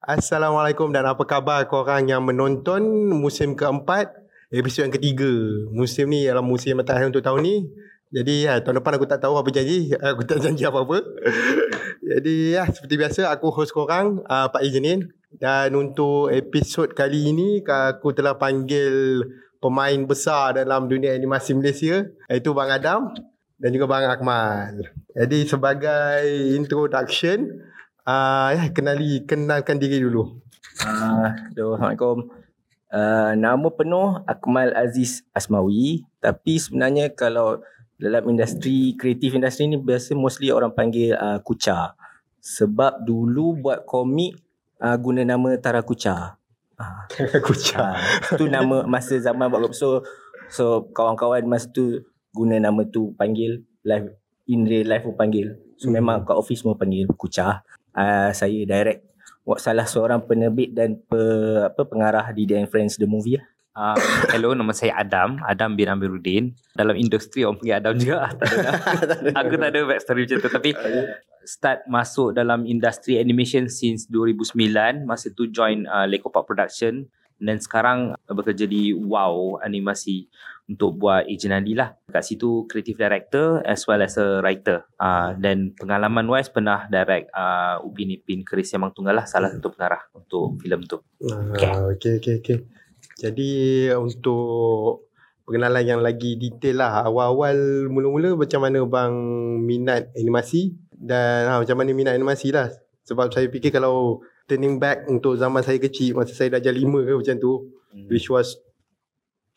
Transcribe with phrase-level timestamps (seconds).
[0.00, 4.08] Assalamualaikum dan apa khabar korang yang menonton musim keempat
[4.48, 5.28] episod yang ketiga.
[5.76, 7.68] Musim ni adalah musim yang terakhir untuk tahun ni.
[8.08, 9.92] Jadi ya, tahun depan aku tak tahu apa janji.
[10.16, 11.04] Aku tak janji apa-apa.
[12.16, 15.04] Jadi ya, seperti biasa aku host korang uh, Pak Izinin.
[15.36, 19.20] Dan untuk episod kali ini aku telah panggil
[19.60, 23.12] pemain besar dalam dunia animasi Malaysia iaitu Bang Adam
[23.60, 24.80] dan juga Bang Akmal.
[25.12, 26.24] Jadi sebagai
[26.56, 27.68] introduction
[28.10, 30.42] uh, ya kenali kenalkan diri dulu.
[30.82, 32.30] Uh, Assalamualaikum.
[32.90, 37.62] Uh, nama penuh Akmal Aziz Asmawi tapi sebenarnya kalau
[38.02, 41.94] dalam industri kreatif industri ni biasa mostly orang panggil uh, Kucha
[42.42, 44.34] sebab dulu buat komik
[44.82, 46.34] uh, guna nama Tara Kucha.
[46.74, 47.06] Uh,
[47.46, 47.94] Kucha.
[47.94, 50.02] Uh, tu nama masa zaman buat so
[50.50, 52.02] so kawan-kawan masa tu
[52.34, 54.18] guna nama tu panggil live
[54.50, 55.54] in real life pun panggil.
[55.78, 55.94] So hmm.
[56.02, 57.62] memang kat office semua panggil Kucha.
[57.90, 59.06] Uh, saya direct
[59.58, 61.18] salah seorang penerbit dan pe,
[61.66, 63.40] apa pengarah di The Friends the movie
[63.70, 63.96] Um,
[64.34, 66.58] hello, nama saya Adam, Adam bin Amiruddin.
[66.74, 68.28] Dalam industri orang panggil Adam juga.
[68.42, 70.50] tak ada, aku tak ada backstory macam tu.
[70.50, 70.70] Tapi
[71.46, 74.58] start masuk dalam industri animation since 2009.
[75.06, 77.06] Masa tu join uh, Lego Park Production.
[77.40, 80.28] Dan sekarang bekerja di WOW Animasi
[80.70, 81.98] untuk buat Agent Ali lah.
[82.06, 84.86] Kat situ creative director as well as a writer.
[84.94, 89.74] Uh, dan pengalaman wise pernah direct uh, Upin Ipin Keris Yamang Tunggal lah salah satu
[89.74, 91.02] pengarah untuk filem tu.
[91.18, 91.66] Okay.
[91.66, 92.58] Uh, okay, okay, okay.
[93.18, 93.50] Jadi
[93.98, 95.10] untuk
[95.50, 97.02] pengenalan yang lagi detail lah.
[97.02, 99.14] Awal-awal mula-mula macam mana bang
[99.66, 102.70] minat animasi dan ha, macam mana minat animasi lah.
[103.10, 107.02] Sebab saya fikir kalau turning back untuk zaman saya kecil masa saya dah jadi lima
[107.02, 107.52] ke macam tu.
[107.90, 108.06] Hmm.
[108.06, 108.54] Which was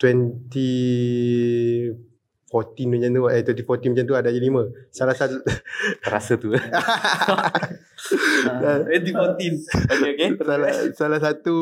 [0.02, 3.30] 2014 macam tu.
[3.30, 4.69] Eh 2014 macam tu ada jadi lima.
[4.94, 5.41] Salah satu
[6.13, 10.30] rasa tu 2014 okay, okay.
[10.41, 11.55] salah salah satu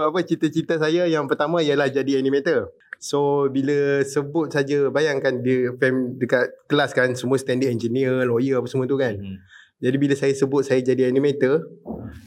[0.00, 2.70] apa cita-cita saya yang pertama ialah jadi animator.
[2.98, 8.66] So bila sebut saja bayangkan dia fam dekat kelas kan semua standard engineer lawyer apa
[8.66, 9.14] semua tu kan.
[9.14, 9.38] Hmm.
[9.78, 11.70] jadi bila saya sebut saya jadi animator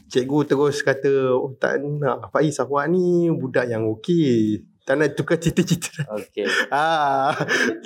[0.08, 5.38] cikgu terus kata oh tak nak Faiz awak ni budak yang okey tak nak tukar
[5.38, 6.06] cita-cita.
[6.10, 6.46] Okay.
[6.74, 7.36] Ah,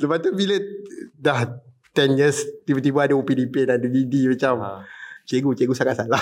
[0.01, 0.57] lepas tu bila
[1.17, 1.61] dah
[1.93, 4.71] 10 years tiba-tiba ada OPDP dan ada DD macam ha.
[5.25, 6.21] cikgu cikgu sangat salah.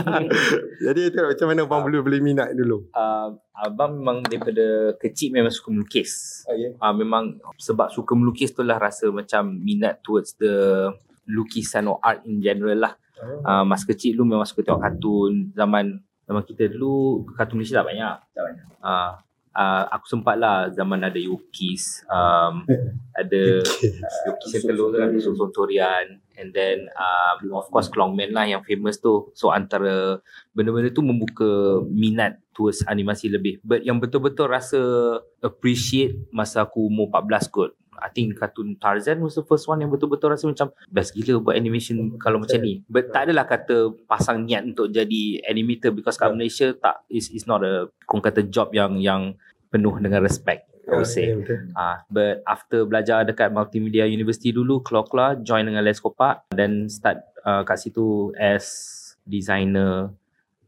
[0.86, 2.88] Jadi itu lah, macam mana abang boleh boleh minat dulu?
[2.96, 6.42] Uh, abang memang daripada kecil memang suka melukis.
[6.48, 6.72] Oh, yeah.
[6.80, 10.88] uh, memang sebab suka melukis tu lah rasa macam minat towards the
[11.28, 12.94] lukisan or art in general lah.
[13.16, 17.88] Uh, masa kecil dulu memang suka tengok kartun zaman zaman kita dulu kartun Malaysia tak
[17.88, 18.16] banyak.
[18.32, 18.66] Tak banyak.
[18.84, 19.12] Uh,
[19.56, 22.68] uh, aku sempat lah zaman ada Yukis um,
[23.20, 24.52] ada Yukis.
[24.52, 29.32] yang telur kan Susun Torian and then um, of course Klongman lah yang famous tu.
[29.32, 30.20] So antara
[30.52, 33.58] benda-benda tu membuka minat towards animasi lebih.
[33.64, 34.80] But yang betul-betul rasa
[35.40, 37.72] appreciate masa aku umur 14 kot.
[37.96, 41.56] I think cartoon Tarzan was the first one yang betul-betul rasa macam best gila buat
[41.56, 42.84] animation kalau macam ni.
[42.84, 47.48] But tak adalah kata pasang niat untuk jadi animator because kat Malaysia tak is is
[47.48, 49.32] not a kong kata job yang yang
[49.76, 51.34] penuh dengan respect I would say.
[51.74, 56.86] Ah, uh, but after belajar dekat Multimedia University dulu, keluar-keluar join dengan Les Kopak then
[56.86, 58.64] start uh, kat situ as
[59.26, 60.14] designer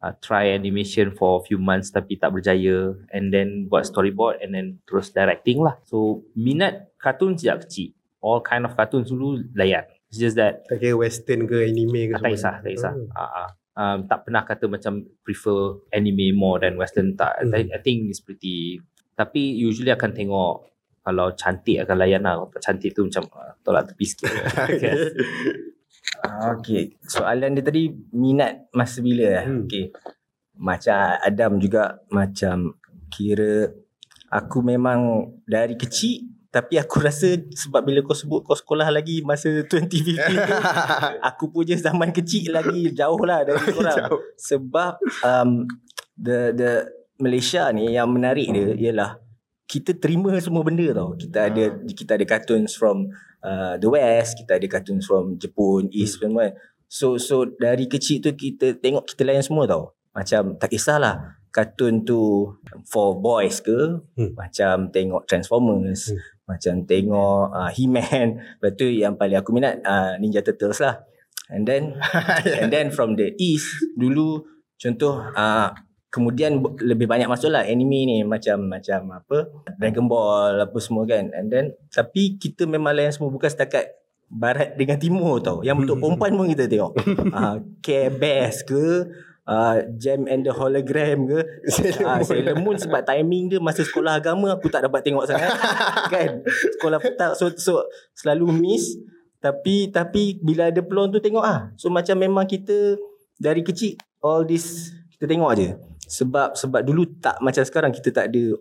[0.02, 4.82] uh, try animation for few months tapi tak berjaya and then buat storyboard and then
[4.90, 5.78] terus directing lah.
[5.86, 7.94] So minat kartun sejak kecil.
[8.18, 9.86] All kind of cartoon dulu layan.
[10.10, 12.92] It's just that tak kira western ke anime ke tak kisah, tak kisah.
[12.96, 13.14] Oh.
[13.14, 13.48] Uh, uh,
[13.78, 17.38] um, tak pernah kata macam prefer anime more than western tak.
[17.38, 17.54] Hmm.
[17.54, 18.82] I, I think it's pretty
[19.18, 20.70] tapi usually akan tengok
[21.02, 22.38] kalau cantik akan layan lah.
[22.38, 24.30] Kalau cantik tu macam uh, tolak tepi sikit.
[24.70, 24.94] okay.
[26.54, 26.82] okay.
[27.02, 29.44] Soalan dia tadi minat masa bila lah.
[29.50, 29.66] Hmm.
[29.66, 29.90] Okay.
[30.54, 32.78] Macam Adam juga macam
[33.10, 33.74] kira
[34.30, 39.64] aku memang dari kecil tapi aku rasa sebab bila kau sebut kau sekolah lagi masa
[39.64, 40.56] 2015 tu
[41.28, 45.64] aku punya zaman kecil lagi jauh lah dari korang sebab um,
[46.16, 49.18] the the Malaysia ni yang menarik dia ialah
[49.68, 51.12] kita terima semua benda tau.
[51.14, 51.72] Kita ada ah.
[51.84, 53.12] kita ada cartoons from
[53.44, 56.32] uh, the west, kita ada cartoons from Jepun, east hmm.
[56.32, 56.46] semua.
[56.88, 59.92] So so dari kecil tu kita tengok kita layan semua tau.
[60.16, 62.48] Macam tak kisahlah kartun tu
[62.88, 64.32] for boys ke, hmm.
[64.32, 66.48] macam tengok Transformers, hmm.
[66.48, 68.40] macam tengok uh, He-Man.
[68.56, 71.04] Lepas tu yang paling aku minat uh, Ninja Turtles lah.
[71.52, 72.00] And then
[72.60, 73.68] and then from the east
[74.00, 74.48] dulu
[74.80, 75.76] contoh uh,
[76.08, 81.28] kemudian lebih banyak masuklah anime ni macam macam apa Dragon Ball apa semua kan.
[81.36, 83.92] And then tapi kita memang lain semua bukan setakat
[84.28, 85.60] barat dengan timur tau.
[85.60, 86.92] Yang untuk perempuan pun kita tengok.
[87.32, 89.04] Uh, Care Bears ke
[89.44, 91.38] uh, Jam and the Hologram ke.
[92.00, 92.24] Moon.
[92.24, 95.52] Sailor Moon sebab timing dia masa sekolah agama aku tak dapat tengok sangat.
[96.12, 96.40] Kan?
[96.48, 97.84] Sekolah petang so so
[98.16, 98.96] selalu miss.
[99.38, 101.70] Tapi tapi bila ada peluang tu tengok ah.
[101.76, 102.96] So macam memang kita
[103.38, 105.68] dari kecil all this kita tengok aje
[106.08, 108.56] sebab sebab dulu tak macam sekarang kita tak ada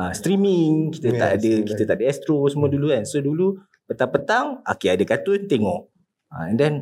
[0.00, 1.66] uh, streaming kita Yes, tak ada betul.
[1.68, 3.04] kita tak ada astro semua dulu kan.
[3.04, 5.92] So dulu petang-petang okay ada kartun tengok.
[6.32, 6.74] Uh, and then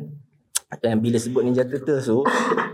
[0.83, 2.23] dan bila sebut Ninja Turtle so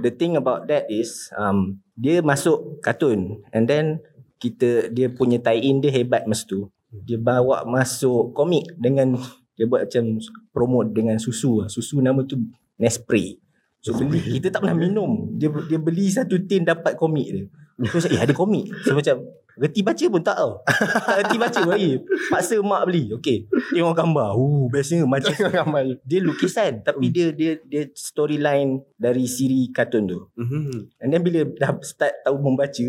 [0.01, 3.41] the thing about that is um, dia masuk kartun.
[3.49, 4.05] And then
[4.37, 6.69] kita dia punya tie in dia hebat masa tu.
[6.93, 9.17] Dia bawa masuk komik dengan
[9.57, 10.17] dia buat macam
[10.49, 12.41] promote dengan susu susu nama tu
[12.77, 13.37] Nespray
[13.83, 17.45] so beli kita tak pernah minum dia dia beli satu tin dapat komik dia
[17.91, 19.17] so macam eh ada komik so macam
[19.53, 22.01] Reti baca pun tak tau Tak reti baca lagi
[22.33, 26.01] Paksa mak beli Okay Tengok gambar Uh bestnya macam Ramai.
[26.01, 30.19] dia lukisan tapi dia dia dia storyline dari siri kartun tu.
[30.33, 30.97] Mhm.
[30.97, 32.85] And then bila dah start tahu membaca,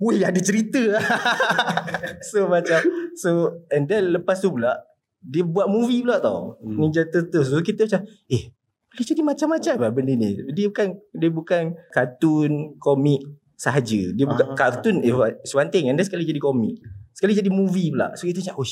[0.00, 0.98] weh ada cerita.
[2.28, 2.80] so macam
[3.14, 4.74] so and then lepas tu pula
[5.22, 6.58] dia buat movie pula tau.
[6.58, 6.82] Hmm.
[6.82, 7.50] Ninja Turtles.
[7.54, 8.50] So kita macam eh
[9.04, 10.38] jadi macam-macam lah benda ni.
[10.54, 11.62] Dia bukan dia bukan
[11.92, 13.20] kartun komik
[13.58, 14.14] sahaja.
[14.14, 14.56] Dia bukan Ah.
[14.56, 15.12] kartun eh
[15.42, 16.78] it's one thing and then sekali jadi komik.
[17.14, 18.14] Sekali jadi movie pula.
[18.14, 18.68] So kita macam oh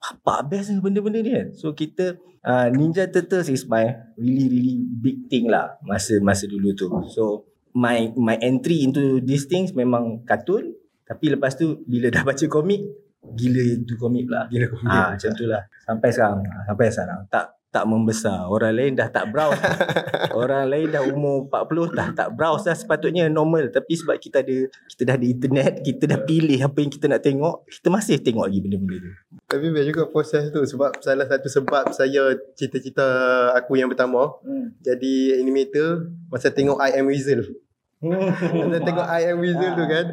[0.00, 1.52] apa best benda-benda ni kan.
[1.52, 3.84] So kita uh, Ninja Turtles is my
[4.16, 6.88] really really big thing lah masa masa dulu tu.
[7.12, 7.44] So
[7.76, 10.72] my my entry into these things memang kartun
[11.04, 12.80] tapi lepas tu bila dah baca komik
[13.20, 14.48] gila itu komik pula.
[14.48, 14.88] Gila komik.
[14.88, 15.62] Ah macam tu lah.
[15.84, 16.40] Sampai sekarang.
[16.64, 17.20] Sampai sekarang.
[17.28, 18.50] Tak tak membesar.
[18.50, 19.62] Orang lain dah tak browse.
[20.40, 23.70] Orang lain dah umur 40 dah tak browse dah sepatutnya normal.
[23.70, 27.22] Tapi sebab kita ada kita dah ada internet, kita dah pilih apa yang kita nak
[27.22, 29.10] tengok, kita masih tengok lagi benda-benda tu.
[29.46, 33.06] Tapi best juga proses tu sebab salah satu sebab saya cita-cita
[33.54, 34.74] aku yang pertama Hmm.
[34.82, 37.46] jadi animator masa tengok I Am Weasel.
[38.02, 40.06] Masa tengok I Am Weasel tu kan.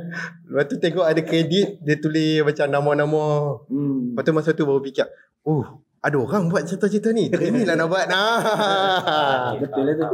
[0.46, 3.26] Lepas tu tengok ada kredit dia tulis macam nama-nama.
[3.66, 4.14] Hmm.
[4.14, 5.10] Lepas tu masa tu baru fikir,
[5.48, 7.28] oh ada orang buat cerita-cerita ni.
[7.32, 8.06] Inilah nak buat.
[8.06, 9.58] Nah.
[9.58, 10.08] Betul lah tu.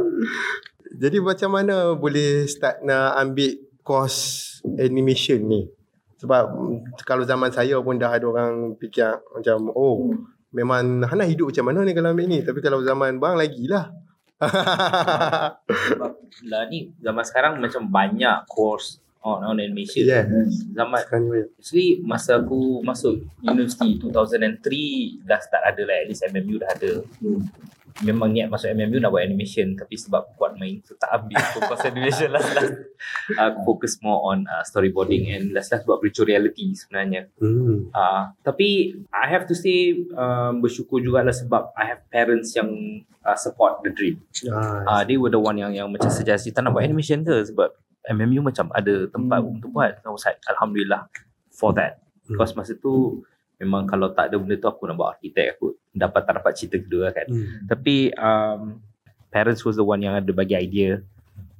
[0.94, 3.52] Jadi macam mana boleh start nak ambil
[3.84, 4.20] course
[4.78, 5.68] animation ni?
[6.22, 6.44] Sebab
[7.04, 10.14] kalau zaman saya pun dah ada orang fikir macam oh
[10.54, 12.40] memang Hana hidup macam mana ni kalau ambil ni.
[12.40, 13.92] Tapi kalau zaman bang lagi lah.
[15.92, 16.10] Sebab
[16.48, 20.04] lah ni zaman sekarang macam banyak course on, on animation.
[20.04, 20.28] yeah.
[20.76, 21.40] Zaman Sekarang ni.
[21.56, 26.92] actually masa aku masuk universiti 2003 dah start ada lah at least MMU dah ada.
[28.02, 31.80] Memang niat masuk MMU nak buat animation tapi sebab kuat main tu tak ambil fokus
[31.90, 32.74] animation last last.
[33.38, 37.30] Aku fokus more on uh, storyboarding and last last buat virtual reality sebenarnya.
[37.40, 37.88] Hmm.
[37.94, 42.68] Uh, tapi I have to say um, bersyukur jugalah sebab I have parents yang
[43.24, 44.20] uh, support the dream.
[44.50, 47.46] Ah, uh, they were the one yang yang macam suggest kita nak buat animation ke
[47.46, 47.72] sebab
[48.06, 49.56] MMU macam ada tempat Hmm.
[49.56, 49.96] untuk buat.
[50.00, 51.08] I was like, Alhamdulillah
[51.48, 52.04] for that.
[52.24, 52.36] Hmm.
[52.36, 53.24] Because masa tu
[53.56, 56.76] memang kalau tak ada benda tu aku nak buat arkitek aku dapat tak dapat cerita
[56.80, 57.26] kedua kan.
[57.26, 57.64] hmm.
[57.64, 58.82] Tapi um,
[59.30, 61.00] parents was the one yang ada bagi idea.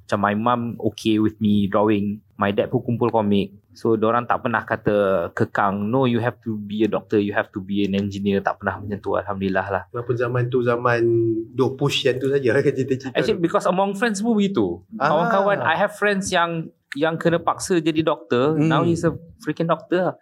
[0.05, 2.21] Macam my mum okay with me drawing.
[2.37, 3.57] My dad pun kumpul komik.
[3.75, 7.51] So orang tak pernah kata kekang no you have to be a doctor, you have
[7.51, 8.39] to be an engineer.
[8.39, 9.83] Tak pernah macam tu alhamdulillah lah.
[9.91, 11.03] Walaupun zaman tu zaman
[11.51, 13.11] duk push yang tu saja kan cita-cita.
[13.11, 14.79] Actually because among friends pun begitu.
[14.95, 15.11] Ah.
[15.11, 18.55] Kawan-kawan I have friends yang yang kena paksa jadi doktor.
[18.55, 18.71] Hmm.
[18.71, 19.11] Now he's a
[19.43, 20.15] freaking doctor.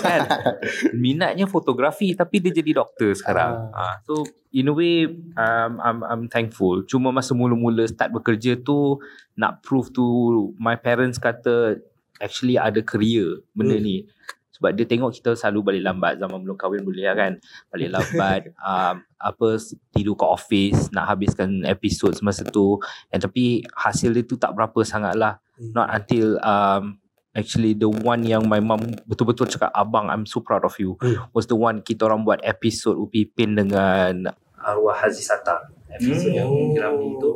[0.00, 0.20] kan?
[0.96, 3.68] Minatnya fotografi tapi dia jadi doktor sekarang.
[3.76, 4.00] Ah.
[4.08, 6.88] So in a way um, I'm I'm thankful.
[6.88, 8.96] Cuma masa mula-mula start bekerja tu
[9.36, 10.04] nak prove to
[10.56, 11.84] my parents kata
[12.18, 13.84] actually ada career benda Hmm.
[13.84, 13.96] ni.
[14.50, 17.32] Sebab dia tengok kita selalu balik lambat zaman belum kahwin boleh lah kan.
[17.70, 19.48] Balik lambat um, apa
[19.90, 24.82] tidur kat office nak habiskan episod semasa tu and tapi hasil dia tu tak berapa
[24.82, 25.74] sangat lah Hmm.
[25.74, 27.02] not until um,
[27.34, 31.26] actually the one yang my mum betul-betul cakap abang I'm so proud of you Hmm.
[31.30, 35.18] was the one kita orang buat episod Upi Pin dengan arwah Haji
[35.88, 37.30] Sata episod yang geram itu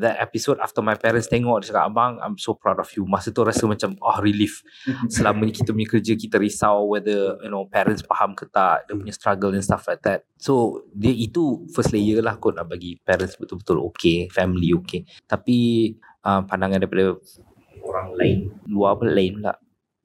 [0.00, 3.04] that episode after my parents tengok dia cakap abang I'm so proud of you.
[3.04, 4.64] Masa tu rasa macam oh relief.
[5.12, 8.96] Selama ni kita punya kerja kita risau whether you know parents faham ke tak dia
[8.96, 10.24] punya struggle and stuff like that.
[10.40, 15.04] So dia itu first layer lah kot nak bagi parents betul-betul okay family okay.
[15.28, 15.90] Tapi
[16.24, 17.18] uh, pandangan daripada
[17.84, 18.38] orang lain
[18.70, 19.54] luar pun lain pula.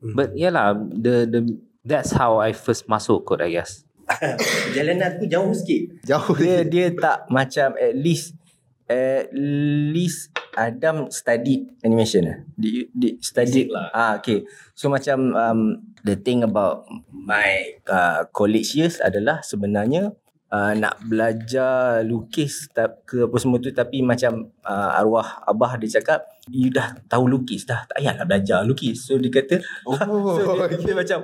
[0.05, 0.11] Hmm.
[0.11, 1.41] but yeah lah the the
[1.87, 3.87] that's how I first masuk kot I guess
[4.75, 6.05] Jalan aku jauh sikit.
[6.05, 6.89] Jauh Dia dia.
[6.91, 8.37] dia tak macam at least
[8.85, 12.37] at least Adam study animation lah.
[12.55, 13.91] Di, di study lah.
[13.91, 14.45] Ah okay.
[14.77, 15.61] So macam um,
[16.05, 20.15] the thing about my uh, college years adalah sebenarnya
[20.55, 25.99] uh, nak belajar lukis tak, ke apa semua tu tapi macam uh, arwah abah dia
[25.99, 29.03] cakap you dah tahu lukis dah tak payahlah belajar lukis.
[29.03, 29.97] So dia kata Oh,
[30.39, 31.19] so dia, dia macam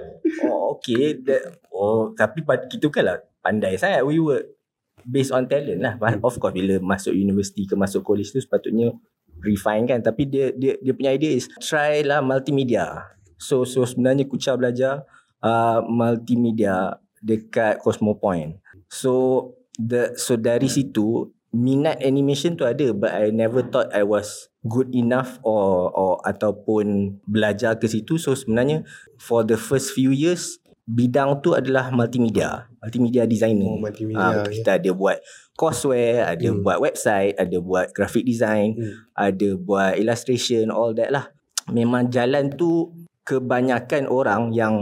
[0.47, 4.43] oh okay that, oh tapi kita kan lah pandai sangat we were
[5.07, 5.95] based on talent lah.
[6.21, 8.91] Of course bila masuk universiti ke masuk college tu sepatutnya
[9.41, 13.15] refine kan tapi dia dia dia punya idea is try lah multimedia.
[13.41, 15.01] So so sebenarnya Kucha belajar
[15.41, 18.60] uh, multimedia dekat Cosmo Point
[18.91, 19.11] so
[19.79, 24.91] the so dari situ minat animation tu ada but I never thought I was good
[24.91, 28.83] enough or or ataupun belajar ke situ so sebenarnya
[29.15, 34.51] for the first few years bidang tu adalah multimedia multimedia designer Oh, multimedia, ya.
[34.51, 35.17] kita ada buat
[35.55, 36.59] courseware ada Hmm.
[36.63, 39.07] buat website ada buat graphic design Hmm.
[39.15, 41.31] ada buat illustration all that lah
[41.71, 42.91] memang jalan tu
[43.23, 44.75] kebanyakan orang yang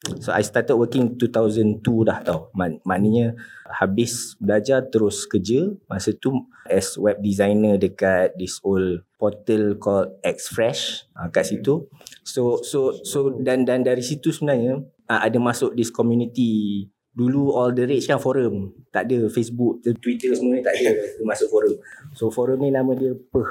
[0.00, 2.48] so I started working 2002 dah tau.
[2.56, 3.36] Man, maknanya
[3.68, 11.04] habis belajar terus kerja masa tu as web designer dekat this old portal called Xfresh
[11.12, 11.84] uh, kat situ.
[12.24, 16.88] So so so dan dan dari situ sebenarnya uh, ada masuk this community.
[17.10, 18.72] Dulu all the rage kan forum.
[18.88, 21.76] Tak ada Facebook Twitter semua ni tak ada masuk forum.
[22.16, 23.50] So forum ni nama dia peh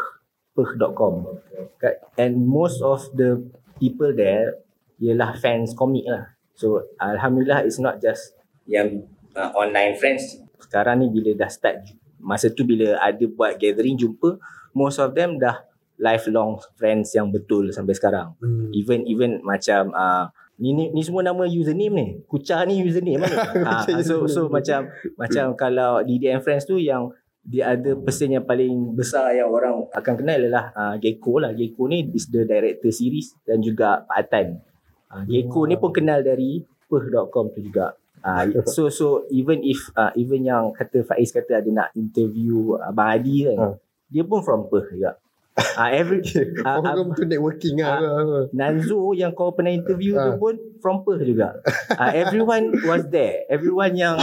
[0.58, 1.30] peh.com
[1.78, 3.38] Kat- and most of the
[3.78, 4.58] people there
[5.00, 8.36] ialah fans komik lah so alhamdulillah it's not just
[8.68, 9.08] yang
[9.40, 10.44] uh, online friends.
[10.60, 11.88] Sekarang ni bila dah start
[12.20, 14.36] masa tu bila ada buat gathering jumpa
[14.76, 15.64] most of them dah
[16.00, 18.36] lifelong friends yang betul sampai sekarang.
[18.44, 18.72] Hmm.
[18.76, 20.28] even even macam uh,
[20.60, 22.06] ni, ni ni semua nama username ni.
[22.28, 23.36] Kucah ni username mana?
[23.68, 27.08] Ha, so so macam macam kalau DDM friends tu yang
[27.44, 31.52] the other person yang paling besar yang orang akan kenal adalah uh, Gecko lah.
[31.56, 34.69] Gecko ni is the director series dan juga Pak Atan
[35.12, 40.12] uh, Gecko ni pun kenal dari peh.com tu juga Uh, so so even if uh,
[40.20, 43.68] even yang kata Faiz kata ada nak interview Abang Adi kan Ha.
[44.12, 45.16] dia pun from Perth juga
[45.56, 46.20] uh, every
[46.64, 48.44] uh, Forum tu networking ah, lah.
[48.52, 50.38] Nanzo yang kau pernah interview tu Ah.
[50.40, 51.60] pun from Perth juga.
[51.96, 53.44] Uh, everyone was there.
[53.48, 54.16] Everyone yang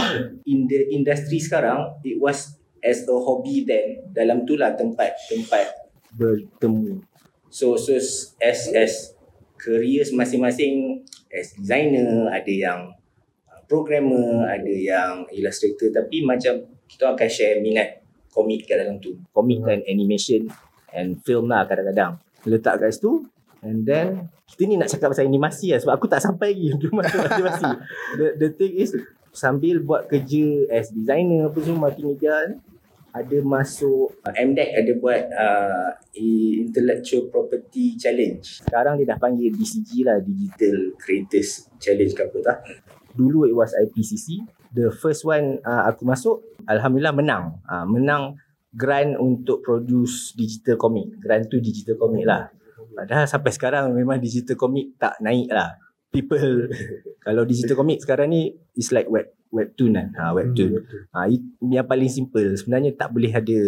[0.45, 4.01] in the industry sekarang, it was as a hobby then.
[4.13, 7.01] Dalam tu lah tempat tempat bertemu.
[7.49, 9.16] So so as as
[9.67, 12.95] careers masing-masing as designer, ada yang
[13.51, 17.99] uh, programmer, ada yang illustrator tapi macam kita akan share minat
[18.31, 19.19] komik kat dalam tu.
[19.35, 20.47] Komik dan animation
[20.95, 22.15] and film lah kadang-kadang.
[22.47, 23.27] Letak kat situ
[23.59, 27.19] and then kita ni nak cakap pasal animasi lah sebab aku tak sampai lagi masuk
[27.27, 27.71] animasi.
[28.15, 28.95] The, the thing is
[29.35, 32.55] sambil buat kerja as designer apa semua multimedia ni,
[33.17, 35.89] ada masuk uh, MDEC ada buat uh,
[36.61, 38.41] Intellectual Property Challenge.
[38.41, 42.57] Sekarang dia dah panggil DCG lah Digital Creators Challenge ke apa tak.
[43.17, 44.45] Dulu it was IPCC.
[44.73, 47.57] The first one uh, aku masuk alhamdulillah menang.
[47.65, 48.37] Uh, menang
[48.73, 51.17] grant untuk produce digital comic.
[51.17, 52.53] Grant tu digital comic lah.
[52.93, 55.77] Padahal sampai sekarang memang digital comic tak naik lah.
[56.09, 56.69] People
[57.25, 60.07] kalau digital comic sekarang ni is like web webtoon kan.
[60.15, 60.81] Ha, webtoon.
[61.13, 63.59] Ha, it- yang paling simple sebenarnya tak boleh ada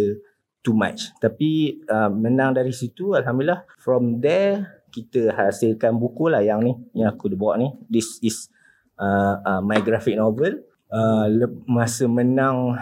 [0.59, 1.11] too much.
[1.17, 7.13] Tapi uh, menang dari situ alhamdulillah from there kita hasilkan buku lah yang ni yang
[7.13, 7.69] aku dah bawa ni.
[7.87, 8.49] This is
[8.99, 10.65] uh, uh, my graphic novel.
[10.89, 11.29] Uh,
[11.69, 12.73] masa menang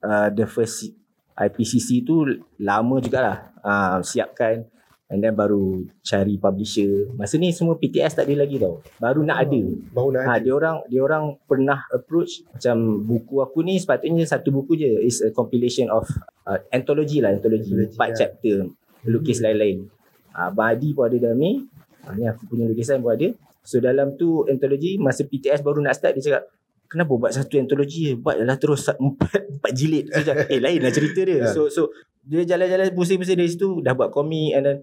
[0.00, 0.94] uh, the first
[1.34, 2.22] IPCC tu
[2.62, 4.68] lama jugalah uh, siapkan
[5.10, 7.10] and then baru cari publisher.
[7.12, 8.78] Masa ni semua PTS tak ada lagi tau.
[8.96, 9.60] Baru nak ada.
[9.90, 10.40] Baru nak Ha, ada.
[10.40, 15.18] dia orang dia orang pernah approach macam buku aku ni sepatutnya satu buku je is
[15.20, 16.06] a compilation of
[16.44, 18.16] uh, anthology lah anthology Anthology, empat ya.
[18.16, 18.56] chapter
[19.04, 19.90] lukis lain-lain.
[20.30, 21.58] Ha, Abang Adi pun ada dalam ni.
[22.00, 23.28] Ha, ni aku punya lukisan pun ada.
[23.60, 26.44] So dalam tu anthology masa PTS baru nak start dia cakap
[26.86, 28.14] Kenapa buat satu anthology je?
[28.16, 30.10] Buatlah terus sa- empat, empat jilid.
[30.10, 31.38] So, cakap, eh lain lah cerita dia.
[31.38, 31.46] Ya.
[31.46, 34.76] So so dia jalan-jalan pusing-pusing dari situ dah buat komik and then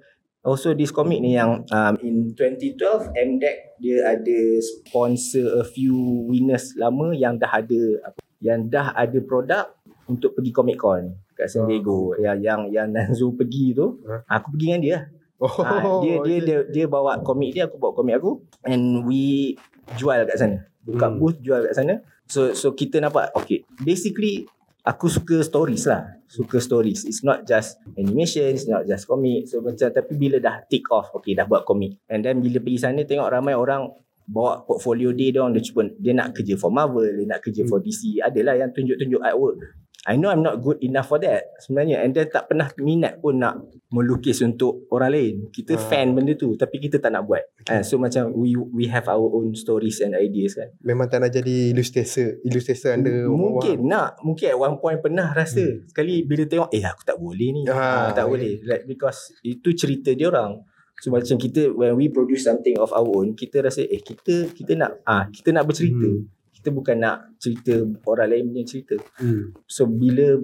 [0.43, 6.73] also this comic ni yang um, in 2012 MDEC dia ada sponsor a few winners
[6.75, 9.65] lama yang dah ada apa, yang dah ada produk
[10.07, 11.03] untuk pergi Comic Con
[11.33, 14.21] kat San Diego yang yang yang Nanzo pergi tu Huh?
[14.25, 14.99] aku pergi dengan dia.
[15.37, 19.53] Oh, Ha, dia, dia dia dia bawa komik dia aku bawa komik aku and we
[19.93, 21.21] jual kat sana buka Hmm.
[21.21, 24.49] booth jual kat sana so so kita nampak okay basically
[24.87, 26.15] aku suka stories lah.
[26.31, 27.03] Suka stories.
[27.03, 29.51] It's not just animation it's not just comic.
[29.51, 32.79] So macam tapi bila dah tick off okay dah buat komik and then bila pergi
[32.79, 33.91] sana tengok ramai orang
[34.27, 37.63] bawa portfolio dia dia orang dia cuba dia nak kerja for Marvel dia nak kerja
[37.63, 39.55] for DC adalah yang tunjuk-tunjuk artwork
[40.05, 43.41] I know I'm not good enough for that sebenarnya and then tak pernah minat pun
[43.41, 43.59] nak
[43.91, 45.35] melukis untuk orang lain.
[45.51, 45.83] Kita Ah.
[45.83, 47.43] fan benda tu tapi kita tak nak buat.
[47.67, 50.71] Ah, so macam we we have our own stories and ideas kan.
[50.79, 55.59] Memang tak nak jadi illustrator, illustrator under Mungkin nak Mungkin at one point pernah rasa
[55.63, 55.91] hmm.
[55.91, 58.31] Sekali bila tengok Eh aku tak boleh ni Ah, ah, Tak okay.
[58.31, 60.63] boleh like, Because Itu cerita dia orang
[60.97, 64.73] So macam kita When we produce something of our own Kita rasa Eh kita Kita
[64.79, 66.36] nak ah Kita nak bercerita Hmm.
[66.67, 68.99] Kita bukan nak cerita Orang lain punya cerita.
[69.15, 69.55] Hmm.
[69.63, 70.35] So bila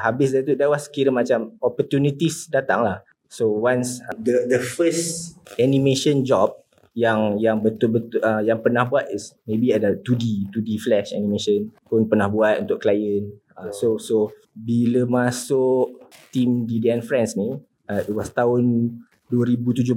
[0.00, 5.36] Habis dari tu That was kira macam Opportunities datang lah So once The the first
[5.60, 6.64] Animation job
[6.96, 12.08] yang yang betul-betul uh, yang pernah buat is maybe ada 2D 2D flash animation pun
[12.08, 16.00] pernah buat untuk klien uh, so so bila masuk
[16.32, 17.52] team DDN Friends ni
[17.92, 18.96] uh, it was tahun
[19.28, 19.92] 2017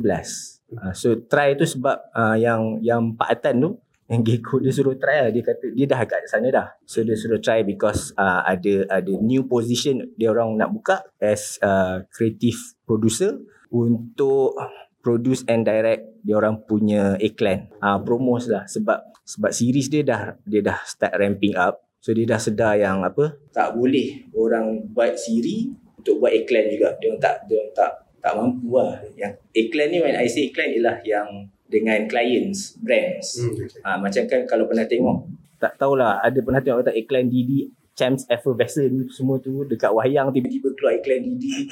[0.76, 3.72] uh, so try tu sebab uh, yang yang Pak Atan tu
[4.10, 5.30] yang Gecko dia suruh try lah.
[5.30, 6.68] Dia kata dia dah kat sana dah.
[6.90, 11.62] So dia suruh try because uh, ada ada new position dia orang nak buka as
[11.62, 12.58] uh, creative
[12.90, 13.38] producer
[13.70, 14.58] untuk
[15.06, 18.66] produce and direct dia orang punya iklan ah uh, promos lah.
[18.66, 21.86] Sebab sebab series dia dah dia dah start ramping up.
[22.02, 25.70] So dia dah sedar yang apa tak boleh orang buat series
[26.02, 26.98] untuk buat iklan juga.
[26.98, 28.98] Dia orang tak dia orang tak tak mampu lah.
[29.14, 31.30] Yang iklan ni when I say iklan ialah yang
[31.70, 33.54] dengan clients brands Hmm.
[33.82, 38.26] Ah macam kan kalau pernah tengok tak tahulah ada pernah tengok tak iklan Didi Champs
[38.26, 41.70] Effervescent semua tu dekat wayang tiba-tiba keluar iklan Didi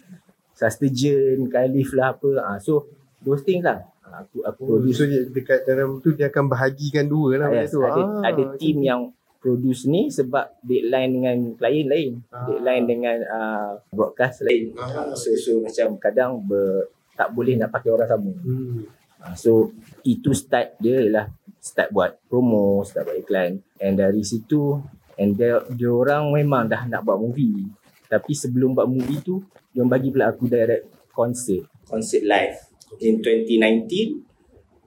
[0.54, 2.32] Sustagen, Khalif lah apa.
[2.42, 2.89] Ah so
[3.22, 3.86] those things lah.
[4.01, 7.50] Ah, aku aku Oh, produce so dia dekat dalam tu dia akan bahagikan dua lah
[7.54, 7.84] yes, tu.
[7.84, 8.58] ada Ah, ada okay.
[8.58, 9.01] team yang
[9.38, 12.12] produce ni sebab deadline dengan klien lain.
[12.34, 12.50] Ah.
[12.50, 14.74] Deadline dengan uh, broadcast lain.
[14.75, 15.06] Ah.
[15.06, 18.32] Ah, so so macam kadang ber, tak boleh nak pakai orang sama.
[18.34, 18.82] Hmm.
[19.18, 19.74] Ah, so
[20.06, 24.78] itu start dia ialah start buat promo, start buat iklan and dari situ
[25.18, 27.66] and dia, dia orang memang dah nak buat movie.
[28.08, 29.42] Tapi sebelum buat movie tu
[29.74, 31.66] dia orang bagi pula aku direct concert.
[31.90, 32.56] Concert live
[33.02, 34.24] in 2019.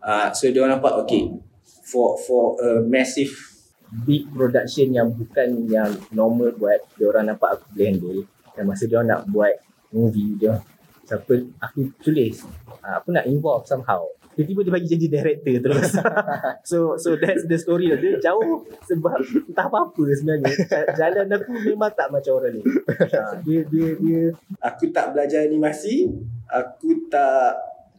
[0.01, 1.29] Uh, so dia orang nampak okay
[1.91, 3.35] for for a massive
[4.07, 8.21] big production yang bukan yang normal buat dia orang nampak aku boleh handle
[8.55, 9.55] dan masa dia orang nak buat
[9.91, 10.63] movie dia
[11.03, 12.47] siapa aku tulis
[12.87, 15.91] uh, aku nak involve somehow tiba-tiba dia bagi jadi director terus.
[16.71, 17.99] So so that's the story lah.
[17.99, 19.17] dia jauh sebab
[19.49, 20.53] entah apa-apa sebenarnya.
[20.67, 22.63] Ja- jalan aku memang tak macam orang ni.
[22.63, 24.23] Uh, dia dia dia.
[24.61, 26.07] Aku tak belajar animasi.
[26.47, 27.57] Aku tak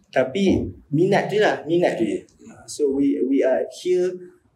[0.07, 1.63] tapi minat tu lah.
[1.63, 4.09] Minat tu je Uh, so we we are here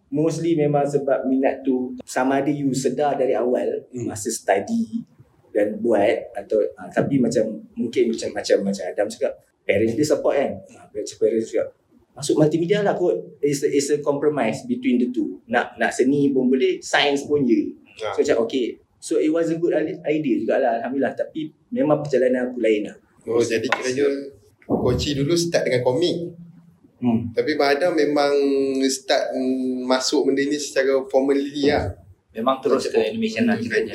[0.10, 3.62] mostly memang sebab minat tu sama ada you sedar dari awal
[3.93, 4.10] Hmm.
[4.10, 5.06] masa study
[5.49, 10.38] dan buat atau uh, tapi macam mungkin macam macam macam Adam cakap parents dia support
[10.38, 10.62] kan?
[10.93, 11.73] Parents parents cakap
[12.15, 13.19] masuk multimedia lah kot.
[13.43, 15.43] It's a, it's a compromise between the two.
[15.51, 17.75] Nak nak seni pun boleh science pun je.
[17.99, 18.15] Ah.
[18.15, 18.80] so macam okay.
[19.04, 19.75] So it was a good
[20.08, 21.13] idea jugalah Alhamdulillah.
[21.13, 22.95] Tapi memang perjalanan aku lain lah.
[23.28, 24.08] Oh jadi kiranya
[24.65, 26.34] Koci dulu start dengan komik.
[26.97, 27.30] Hmm.
[27.38, 28.34] Tapi Bang Adam memang
[28.89, 31.93] start mm, masuk benda ni secara formally lah.
[32.34, 33.93] Memang terus ke animation lah kiranya.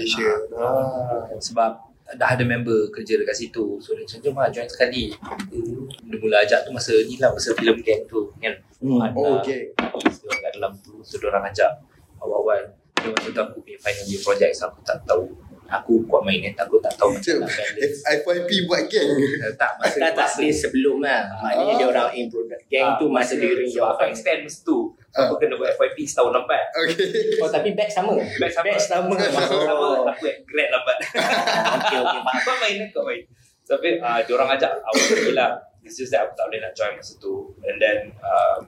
[0.54, 1.26] Ah.
[1.26, 3.78] Ah, Sebab dah ada member kerja dekat situ.
[3.82, 5.14] So dia macam jom lah join sekali.
[5.20, 5.86] Hmm.
[6.06, 8.54] Mula-mula ajak tu masa ni lah masa filem gang tu kan.
[8.80, 8.96] Hmm.
[8.96, 11.68] Ada Oh okay Dia kat dalam tu So diorang ajak
[12.16, 12.64] Awal-awal
[12.96, 15.28] Dia masa tu aku punya final year project So aku tak tahu
[15.70, 19.96] Aku kuat main kan Aku tak tahu macam balance FYP buat gang Eh, Tak masa
[19.96, 21.22] tak tak masa- ni sebelum lah.
[21.36, 21.78] Maknanya Ah.
[21.78, 24.78] dia orang in product gang Ah, tu masa during so your aku extend masa tu.
[25.08, 26.64] So aku kena buat FYP setahun lambat.
[26.72, 27.38] Okay.
[27.38, 28.14] Oh tapi batch sama?
[28.14, 28.66] Batch sama.
[28.68, 29.14] Batch sama.
[29.14, 29.62] Masa oh.
[29.64, 29.88] sama.
[30.10, 30.96] Aku grad lambat.
[31.80, 32.20] Okay okay.
[32.20, 33.22] Faham Kau main kau main
[33.62, 35.50] Tapi uh, diorang ajak Awal lagi lah.
[35.80, 37.54] It's just that aku tak boleh nak join masa tu.
[37.62, 38.66] And then um,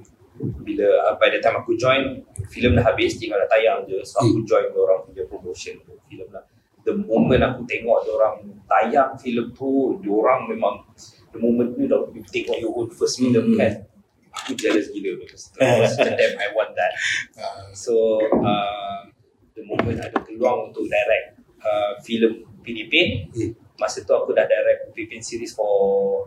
[0.62, 3.14] Bila uh, by the time aku join filem dah habis.
[3.16, 3.98] Tinggal dah tayang je.
[4.02, 6.42] So aku join diorang punya promotion untuk filem lah
[6.82, 10.82] The moment aku tengok diorang tayang filem tu Diorang memang
[11.30, 13.54] The moment tu dah you tengok your own first film Hmm.
[13.54, 13.72] kan
[14.32, 16.92] Aku jealous gila because Macam damn I want that
[17.38, 17.68] Ah.
[17.72, 19.06] So uh,
[19.52, 23.52] the moment ada peluang untuk direct uh, filem PDP, Hmm.
[23.76, 26.24] masa tu aku dah direct Pipin series for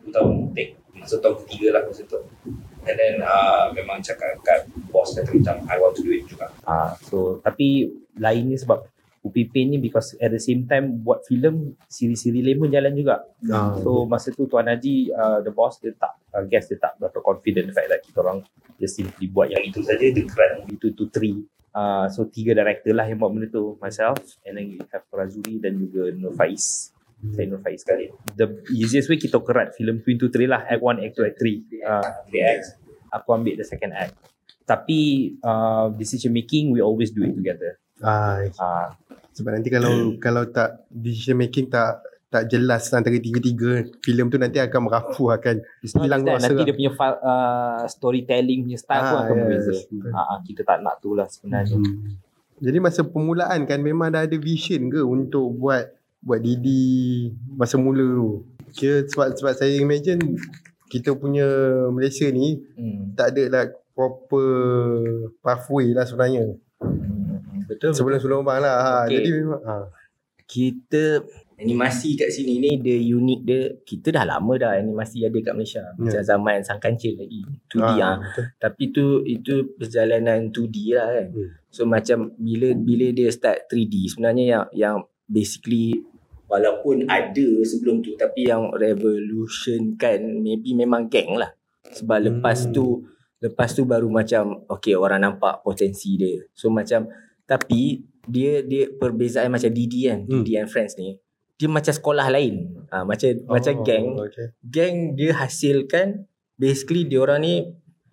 [0.00, 0.76] 2 tahun take.
[0.92, 2.20] Masa tahun ketiga lah masa tu.
[2.84, 6.52] And then uh, memang cakap kat boss kata macam I want to do it juga.
[6.64, 8.84] Ah, so tapi lainnya sebab
[9.24, 13.24] UPP ni because at the same time buat filem siri-siri lain pun jalan juga.
[13.48, 13.72] Ah.
[13.80, 17.24] So masa tu Tuan Haji uh, the boss dia tak uh, guess dia tak berapa
[17.24, 18.44] confident the fact that kita orang
[18.76, 20.68] just simply buat yang itu saja dia keren.
[20.68, 21.40] itu to three.
[21.74, 25.58] Uh, so tiga director lah yang buat benda tu myself and then you have Razuli
[25.58, 26.92] dan juga Nur Faiz.
[27.32, 28.12] Saya Nur Faiz sekali.
[28.36, 31.38] The easiest way kita kerat filem Twin to Three lah act 1, act 2, act
[31.40, 31.64] 3.
[31.80, 32.08] Uh,
[33.08, 34.12] aku ambil the second act.
[34.68, 37.80] Tapi uh, decision making we always do it together.
[38.02, 38.90] Ah, Uh,
[39.34, 44.58] Sebab nanti kalau kalau tak decision making tak tak jelas antara tiga-tiga filem tu nanti
[44.58, 49.22] akan merapuh akan It's hilang rasa nanti dia punya uh, storytelling punya style pun Ah,
[49.22, 49.72] akan yes, berbeza.
[50.10, 51.78] Ha, kita tak nak tu lah sebenarnya.
[51.78, 52.18] Hmm.
[52.58, 55.94] Jadi masa permulaan kan memang dah ada vision ke untuk buat
[56.26, 58.42] buat Didi masa mula tu.
[58.74, 60.18] Kira sebab sebab saya imagine
[60.90, 61.46] kita punya
[61.94, 63.14] Malaysia ni Hmm.
[63.14, 64.50] tak ada lah proper
[65.38, 66.58] pathway lah sebenarnya.
[67.68, 67.92] Betul.
[67.96, 68.76] Sebelum sebelum bang lah.
[68.76, 69.20] Ha, Okay.
[69.20, 69.74] Jadi memang ha.
[70.44, 71.04] Kita
[71.54, 75.84] animasi kat sini ni dia unik dia kita dah lama dah animasi ada kat Malaysia.
[75.96, 77.40] Macam zaman Sang Kancil lagi.
[77.70, 78.18] 2D ah.
[78.18, 78.44] betul.
[78.58, 81.26] Tapi tu itu perjalanan 2D lah kan.
[81.30, 81.50] Hmm.
[81.70, 84.96] So macam bila bila dia start 3D sebenarnya yang yang
[85.30, 86.04] basically
[86.50, 91.54] walaupun ada sebelum tu tapi yang revolution kan maybe memang geng lah.
[91.94, 92.26] Sebab Hmm.
[92.28, 93.06] lepas tu
[93.40, 96.40] lepas tu baru macam okay orang nampak potensi dia.
[96.56, 97.08] So macam
[97.44, 100.40] tapi dia dia perbezaan macam Didi kan, Hmm.
[100.42, 101.20] Didi and Friends ni.
[101.54, 102.82] Dia macam sekolah lain.
[102.90, 104.46] Ha, macam oh, macam geng Okay.
[104.64, 106.26] geng dia hasilkan
[106.58, 107.54] basically dia orang ni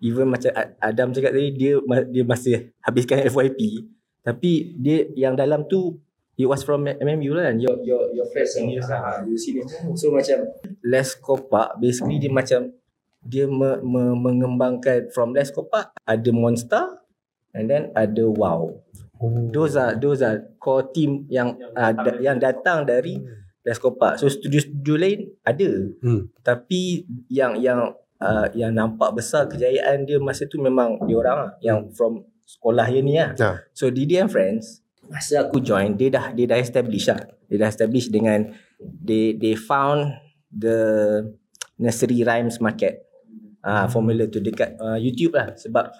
[0.02, 0.50] even macam
[0.82, 1.78] Adam cakap tadi dia
[2.10, 3.86] dia masih habiskan FYP
[4.22, 5.98] tapi dia yang dalam tu
[6.34, 10.10] it was from MMU lah kan your your your friends seniors lah you senior so
[10.10, 10.42] macam
[10.82, 12.74] Les Kopak basically dia macam
[13.22, 16.98] dia me, me, mengembangkan from Les Kopak ada Monster
[17.54, 18.82] and then ada Wow
[19.22, 19.48] Oh.
[19.54, 23.22] those are those are core team yang uh, da, yang datang dari
[23.62, 25.70] Les Kopak so studio-studio lain ada
[26.02, 26.26] Hmm.
[26.42, 31.52] tapi yang yang uh, yang nampak besar kejayaan dia masa tu memang dia orang lah
[31.58, 33.34] yang from sekolah yang ni lah.
[33.34, 33.50] Ha.
[33.74, 34.80] So Didi and Friends
[35.10, 37.20] masa aku join dia dah dia dah establish lah.
[37.50, 40.14] Dia dah establish dengan they they found
[40.48, 40.78] the
[41.76, 43.02] nursery rhymes market.
[43.62, 45.90] Ah uh, formula tu dekat uh, YouTube lah sebab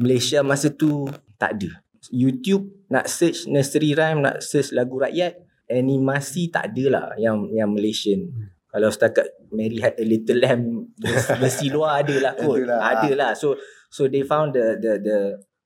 [0.00, 1.70] Malaysia masa tu tak ada.
[2.10, 5.38] YouTube nak search nursery rhyme, nak search lagu rakyat,
[5.70, 8.26] animasi tak ada lah yang yang Malaysian.
[8.72, 10.88] Kalau setakat Mary had a little lamb
[11.36, 12.64] versi- luar ada lah kot.
[12.64, 12.80] Adalah.
[12.80, 13.30] Ada lah.
[13.36, 13.54] So
[13.92, 15.18] so they found the the the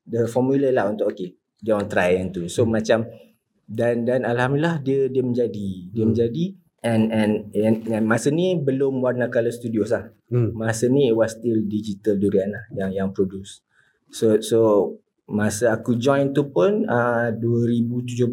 [0.05, 2.51] the formula lah untuk okay dia orang try yang tu.
[2.51, 3.07] So macam
[3.67, 6.11] dan dan alhamdulillah dia dia menjadi dia Hmm.
[6.13, 6.45] menjadi
[6.83, 10.11] and and and, and masa ni belum Warna Color Studios lah.
[10.27, 10.51] Hmm.
[10.55, 13.63] Masa ni it was still Digital Durian lah yang yang produce.
[14.11, 14.59] So so
[15.27, 18.31] masa aku join tu pun uh, 2017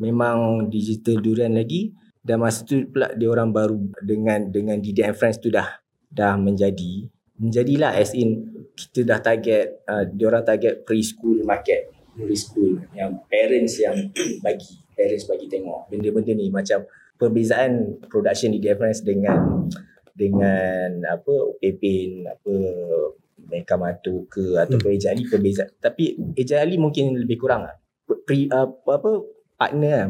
[0.00, 1.92] memang Digital Durian lagi.
[2.18, 5.80] Dan masa tu pula dia orang baru dengan dengan and Friends tu dah
[6.12, 11.88] dah menjadi menjadilah as in kita dah target uh, dia orang target preschool market.
[12.18, 13.96] Preschool yang parents yang
[14.44, 16.50] bagi parents bagi tengok benda-benda ni.
[16.50, 16.84] Macam
[17.16, 19.64] perbezaan production Didi and Friends dengan
[20.18, 22.54] dengan apa Pepin apa
[23.48, 27.76] Meka Matu ke ataupun Eja Ali perbezaan tapi Eja Ali mungkin lebih kurang lah.
[28.04, 29.10] Pre, uh, apa
[29.56, 30.08] partner lah,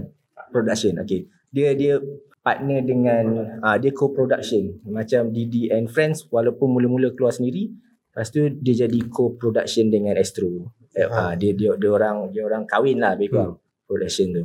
[0.50, 1.26] production okay.
[1.48, 1.98] Dia dia
[2.42, 3.24] partner dengan
[3.62, 4.82] uh, dia co-production.
[4.90, 7.70] Macam Didi and Friends walaupun mula-mula keluar sendiri
[8.18, 10.74] lepas tu dia jadi co-production dengan Astro.
[10.90, 14.44] Eh, uh, dia dia dia orang dia orang kahwin lah lebih kurang production tu.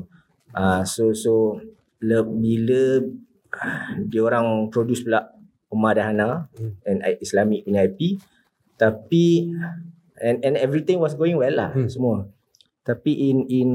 [0.53, 1.57] Uh, so so
[2.05, 3.01] le, bila
[3.57, 5.33] ah, dia orang produce pula
[5.73, 6.77] Umar dan Hana Hmm.
[6.85, 8.21] and Islamic punya IP
[8.83, 9.47] tapi
[10.19, 11.87] and and everything was going well lah Hmm.
[11.87, 12.27] semua.
[12.83, 13.69] Tapi in in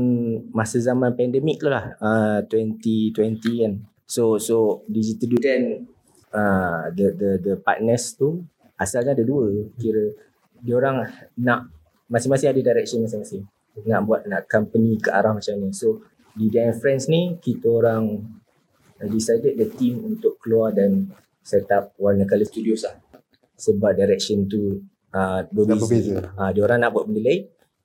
[0.53, 3.73] masa zaman pandemik tu lah uh, 2020 kan.
[4.05, 5.89] So so digital dan
[6.29, 8.45] uh, the the the partners tu
[8.77, 9.49] asalnya ada dua
[9.81, 10.13] kira.
[10.61, 11.09] Dia orang
[11.41, 11.73] nak
[12.13, 13.49] masing-masing ada direction masing-masing.
[13.89, 16.05] Nak buat nak company ke arah macam ni so
[16.37, 18.29] di Dan Friends ni kita orang
[19.09, 21.09] decided the team untuk keluar dan
[21.41, 22.99] set up Warna Color Studios lah.
[23.57, 25.85] Sebab direction tu uh, Dah berbeza.
[25.87, 26.15] berbeza.
[26.37, 27.43] Uh, dia orang nak buat benda lain,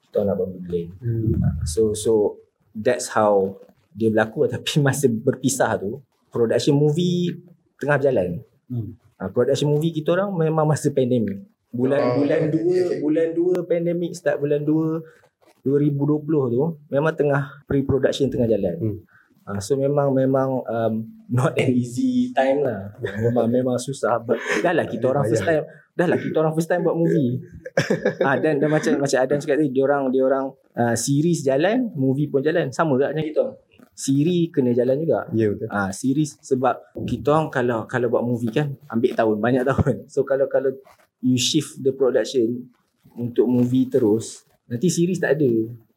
[0.07, 0.87] kita nak buat benda lain.
[0.99, 1.33] Hmm.
[1.67, 2.41] So so
[2.73, 3.57] that's how
[3.93, 6.01] dia berlaku tapi masa berpisah tu
[6.33, 7.31] production movie
[7.77, 8.41] tengah berjalan.
[8.67, 8.97] Hmm.
[9.21, 11.45] Uh, production movie kita orang memang masa pandemik.
[11.73, 17.63] Bulan Oh, bulan okay, 2 bulan 2 pandemik start bulan 2 2020 tu memang tengah
[17.65, 18.75] pre-production tengah jalan.
[18.77, 18.97] Hmm.
[19.43, 20.93] Uh, so memang memang um,
[21.37, 22.95] not an easy time lah.
[22.99, 24.19] Memang memang susah.
[24.23, 25.67] But dah lah kita orang first time.
[25.93, 27.43] Dah lah kita orang first time buat movie.
[28.27, 30.45] ah dan dan macam macam Adam cakap tadi dia orang dia orang
[30.79, 32.71] uh, series jalan, movie pun jalan.
[32.71, 33.45] Sama juga macam kita.
[33.93, 35.29] Siri kena jalan juga.
[35.35, 35.67] Ya betul.
[35.69, 39.95] Ah series sebab kita orang kalau kalau buat movie kan ambil tahun banyak tahun.
[40.13, 40.71] So kalau kalau
[41.19, 42.73] you shift the production
[43.13, 45.51] untuk movie terus nanti series tak ada.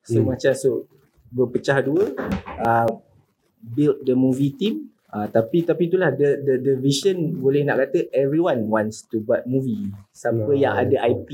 [0.04, 0.34] So Hmm.
[0.34, 0.84] macam so
[1.32, 2.14] berpecah dua
[2.62, 2.86] uh,
[3.66, 8.06] build the movie team uh, tapi tapi itulah the the the vision boleh nak kata
[8.12, 9.90] everyone wants to buat movie.
[10.12, 10.60] Siapa Hmm.
[10.60, 11.30] yang ada IP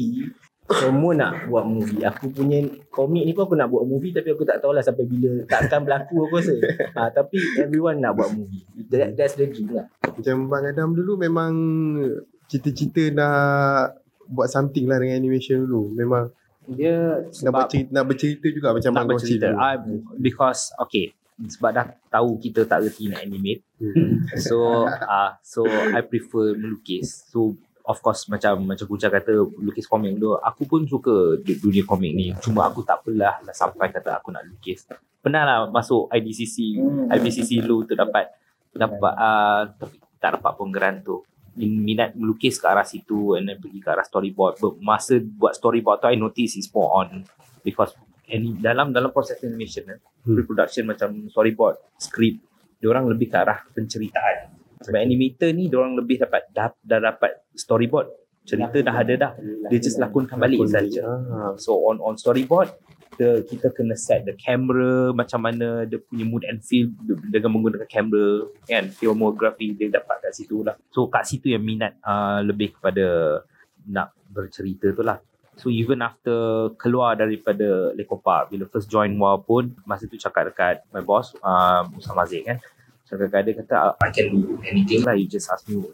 [0.73, 2.01] semua nak buat movie.
[2.01, 5.45] Aku punya komik ni pun aku nak buat movie tapi aku tak tahulah sampai bila
[5.45, 6.55] tak akan berlaku aku rasa.
[6.97, 8.65] ha, tapi everyone nak buat movie.
[8.89, 9.91] That, that's the dream lah.
[10.01, 11.53] Macam Bang Adam dulu memang
[12.49, 15.93] cita-cita nak buat something lah dengan animation dulu.
[15.93, 16.33] Memang
[16.65, 19.47] Dia nak, bercerita, nak bercerita juga macam nak Bang bercerita.
[19.51, 19.59] dulu.
[19.61, 19.73] I,
[20.17, 23.65] because okay, sebab dah tahu kita tak reti nak animate.
[23.81, 24.25] Hmm.
[24.39, 27.27] So uh, so I prefer melukis.
[27.33, 31.83] So of course macam macam Kucha kata lukis komik tu aku pun suka du- dunia
[31.83, 34.87] komik ni cuma aku tak pernah lah sampai kata aku nak lukis
[35.19, 36.79] pernah lah masuk IDCC
[37.11, 38.31] IBCC lu tu dapat
[38.71, 41.27] dapat uh, tapi tak dapat penggeran tu
[41.59, 45.59] Min- minat melukis ke arah situ and then pergi ke arah storyboard But masa buat
[45.59, 47.27] storyboard tu I notice is more on
[47.67, 47.93] because
[48.33, 50.39] any, dalam dalam proses animation eh, Hmm.
[50.39, 52.39] pre-production macam storyboard script
[52.87, 54.55] orang lebih ke arah penceritaan.
[54.83, 58.11] Sebab animator ni orang lebih dapat dah, dah dapat storyboard.
[58.43, 59.33] Cerita dah ada dah.
[59.71, 61.07] Dia just lakonkan balik saja.
[61.07, 61.55] Ah.
[61.55, 62.75] so on on storyboard
[63.15, 66.91] the, kita kena set the camera macam mana dia punya mood and feel
[67.31, 68.91] dengan menggunakan kamera kan?
[68.91, 70.75] Filmography dia dapat kat situ lah.
[70.91, 73.39] So kat situ yang minat uh, lebih kepada
[73.87, 75.23] nak bercerita tu lah
[75.63, 80.83] So even after keluar daripada Lekopa bila first join WA pun masa tu cakap dekat
[80.91, 82.59] my boss um, Usama Aziz kan
[83.07, 85.87] cakap dekat dia kata I can do anything lah you just ask me.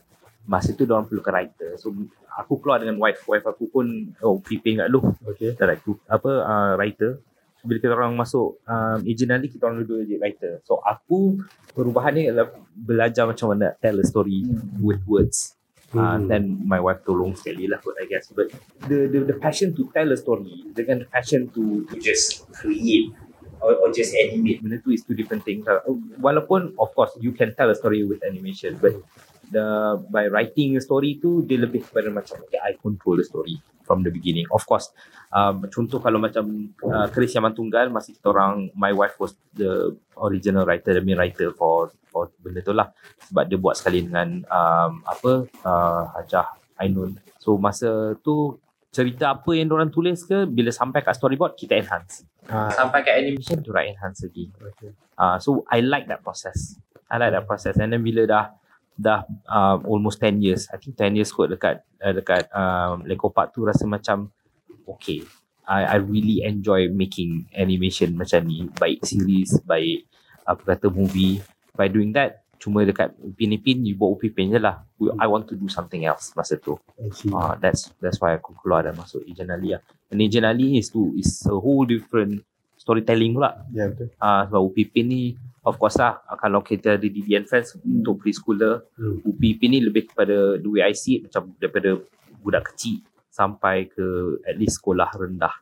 [0.49, 1.77] Masa tu orang perlukan writer.
[1.77, 1.93] So
[2.33, 3.29] aku keluar dengan wife.
[3.29, 5.05] Wife aku pun oh piping kat lu
[5.37, 5.53] Okay.
[5.53, 7.21] director apa uh, writer.
[7.59, 10.65] So, bila kita orang masuk um, agent nanti kita orang dua jadi writer.
[10.65, 11.45] So aku
[11.77, 14.49] perubahan ni adalah belajar macam mana tell a story
[14.81, 15.58] with words
[15.89, 16.29] Uh, Hmm.
[16.29, 18.53] then my wife tolong sekali lah kot I guess but
[18.93, 23.09] the, the the passion to tell a story dengan the passion to to just create
[23.65, 25.81] or, or just animate benda tu is two different things lah.
[26.21, 29.01] walaupun of course you can tell a story with animation but
[29.51, 33.59] the by writing a story tu dia lebih kepada macam okay I control the story
[33.89, 34.45] from the beginning.
[34.53, 34.93] Of course
[35.33, 39.97] um, contoh kalau macam uh, Keris Yaman Tunggal masih kita orang my wife was the
[40.21, 42.93] original writer the main writer for for benda tu lah.
[43.29, 47.17] Sebab dia buat sekali dengan um, apa uh, Hajah Ainun.
[47.41, 52.25] So masa tu cerita apa yang orang tulis ke bila sampai kat storyboard kita enhance.
[52.49, 52.73] Ah.
[52.73, 54.49] sampai kat animation orang enhance lagi.
[54.57, 54.97] Okay.
[55.21, 56.81] uh, so I like that process.
[57.13, 57.77] I like that process.
[57.77, 58.45] And then bila dah
[58.99, 60.67] dah uh, almost 10 years.
[60.75, 64.35] I think 10 years kot dekat uh, dekat um, Lego Park tu rasa macam
[64.85, 65.23] okay
[65.69, 68.67] I, I really enjoy making animation macam ni.
[68.75, 70.11] Baik series baik
[70.43, 71.39] apa kata movie.
[71.79, 74.83] By doing that cuma dekat Upin Ipin you buat Upin Ipin je lah.
[75.23, 76.75] I want to do something else masa tu.
[77.15, 77.31] See.
[77.31, 79.83] uh, that's that's why aku keluar dan masuk Agent Ali lah.
[80.11, 82.43] And Agent Ali is tu is a whole different
[82.89, 84.09] storytelling pula Ya betul.
[84.17, 88.89] Ah sebab Ipin ni of course lah kalau kita ada di DN Friends untuk preschooler
[88.97, 89.21] Hmm.
[89.21, 90.89] Ipin ni lebih kepada the way
[91.21, 92.01] macam daripada
[92.41, 93.05] budak kecil
[93.39, 95.55] sampai ke at least sekolah rendah.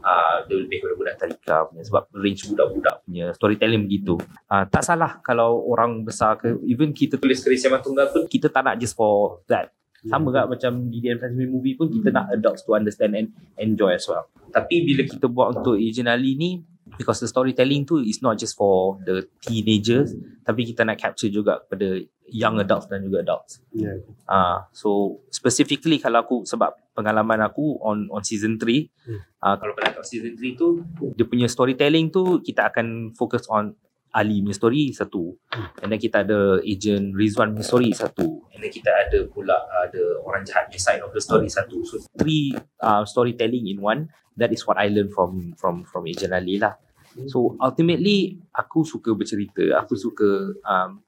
[0.00, 4.16] Ah dia lebih kepada budak tadika punya sebab range budak-budak punya storytelling begitu.
[4.48, 8.48] Ah tak salah kalau orang besar ke even kita tulis keris yang tunggal pun kita
[8.48, 9.68] tak nak just for that.
[10.04, 13.32] Sama Ya, tak macam di Friends punya movie pun kita nak adults to understand and
[13.56, 14.28] enjoy as well.
[14.52, 16.60] Tapi bila kita buat untuk Agent Ali ni
[16.94, 20.14] because the storytelling tu is not just for the teenagers
[20.44, 23.60] tapi kita nak capture juga kepada young adults dan juga adults.
[23.72, 24.00] Ya.
[24.24, 29.20] Ah, so specifically kalau aku sebab pengalaman aku on on season 3, Hmm.
[29.44, 30.84] ah kalau pada season 3 tu
[31.16, 33.76] dia punya storytelling tu kita akan fokus on
[34.14, 35.34] Ali story satu.
[35.82, 38.46] And then kita ada agent Rizwan story satu.
[38.54, 41.82] And then kita ada pula ada orang jahat punya side of the story satu.
[41.82, 44.14] So three uh, storytelling in one.
[44.38, 46.78] That is what I learn from from from agent Ali lah.
[47.26, 49.78] So ultimately aku suka bercerita.
[49.82, 51.02] Aku suka um,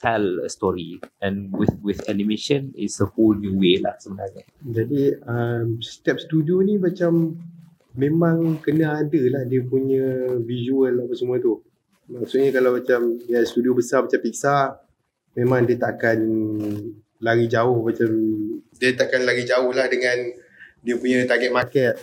[0.00, 4.42] tell a story and with with animation is a whole new way lah sebenarnya.
[4.64, 7.38] Jadi um, setiap studio ni macam
[7.94, 11.62] memang kena ada lah dia punya visual apa semua tu.
[12.10, 14.82] Maksudnya kalau macam ya studio besar macam Pixar
[15.38, 16.18] memang dia takkan
[17.22, 18.10] lari jauh macam
[18.74, 20.18] dia takkan lari jauh lah dengan
[20.82, 21.94] dia punya target market.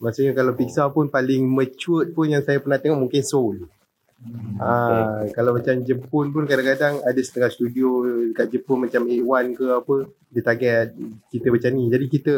[0.00, 3.68] Maksudnya kalau Pixar pun paling mature pun yang saya pernah tengok mungkin Soul.
[4.62, 9.96] Ah, kalau macam Jepun pun kadang-kadang ada setengah studio dekat Jepun macam A1 ke apa
[10.32, 10.86] dia target
[11.28, 11.84] kita macam ni.
[11.90, 12.32] Jadi kita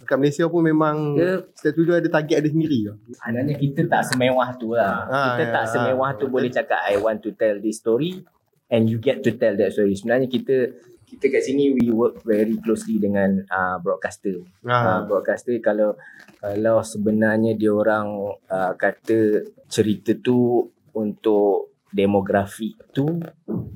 [0.00, 2.80] dekat Malaysia pun memang Dia- setiap studio ada target ada sendiri.
[3.12, 5.04] Sebenarnya kita tak semewah tu lah.
[5.06, 6.32] Ah, kita ya, tak ah, semewah tu betul.
[6.32, 8.24] boleh cakap I want to tell this story
[8.72, 9.92] and you get to tell that story.
[9.94, 10.72] Sebenarnya kita
[11.08, 14.44] kita kat sini we work very closely dengan uh, broadcaster.
[14.60, 15.04] Uh, Ha.
[15.04, 15.96] broadcaster kalau
[16.40, 23.08] kalau sebenarnya dia orang uh, kata cerita tu untuk demografi tu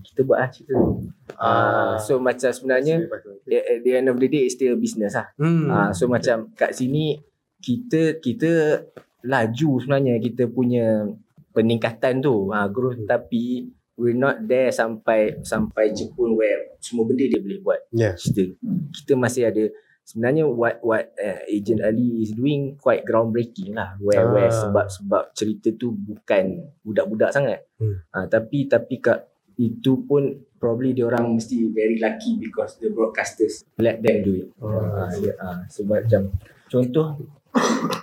[0.05, 1.09] kita buat lah cerita tu.
[1.33, 3.09] Uh, so macam sebenarnya
[3.48, 5.33] at, the end of the day it's still business lah.
[5.40, 5.66] hmm.
[5.72, 7.16] Ah, so macam kat sini
[7.57, 8.85] kita kita
[9.25, 11.09] laju sebenarnya kita punya
[11.53, 13.09] peningkatan tu ha, growth Hmm.
[13.09, 18.12] tapi we're not there sampai sampai Jepun where semua benda dia boleh buat Yeah.
[18.16, 18.57] kita
[18.92, 19.64] kita masih ada
[20.12, 23.96] sebenarnya what what uh, agent Ali is doing quite groundbreaking lah.
[23.96, 24.33] Where Ah.
[24.37, 27.64] where sebab sebab cerita tu bukan budak-budak sangat.
[27.81, 28.05] Hmm.
[28.12, 29.25] ha, tapi tapi kat
[29.57, 34.48] itu pun probably dia orang mesti very lucky because the broadcasters let them do it.
[34.61, 34.85] Oh,
[35.16, 36.29] dia, ha, sebab macam
[36.68, 37.16] contoh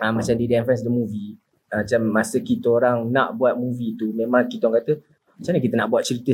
[0.02, 1.38] ha, macam di Friends the movie
[1.70, 4.94] ha, macam masa kita orang nak buat movie tu memang kita orang kata
[5.38, 6.34] macam mana kita nak buat cerita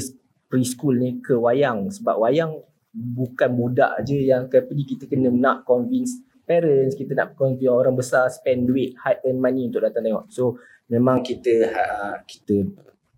[0.49, 1.91] preschool ni ke wayang?
[1.91, 2.63] Sebab wayang
[2.95, 7.97] bukan budak je yang akan pergi kita kena nak convince parents kita nak convince orang
[7.97, 10.25] besar spend duit hard earn money untuk datang tengok.
[10.31, 12.63] So memang kita uh, kita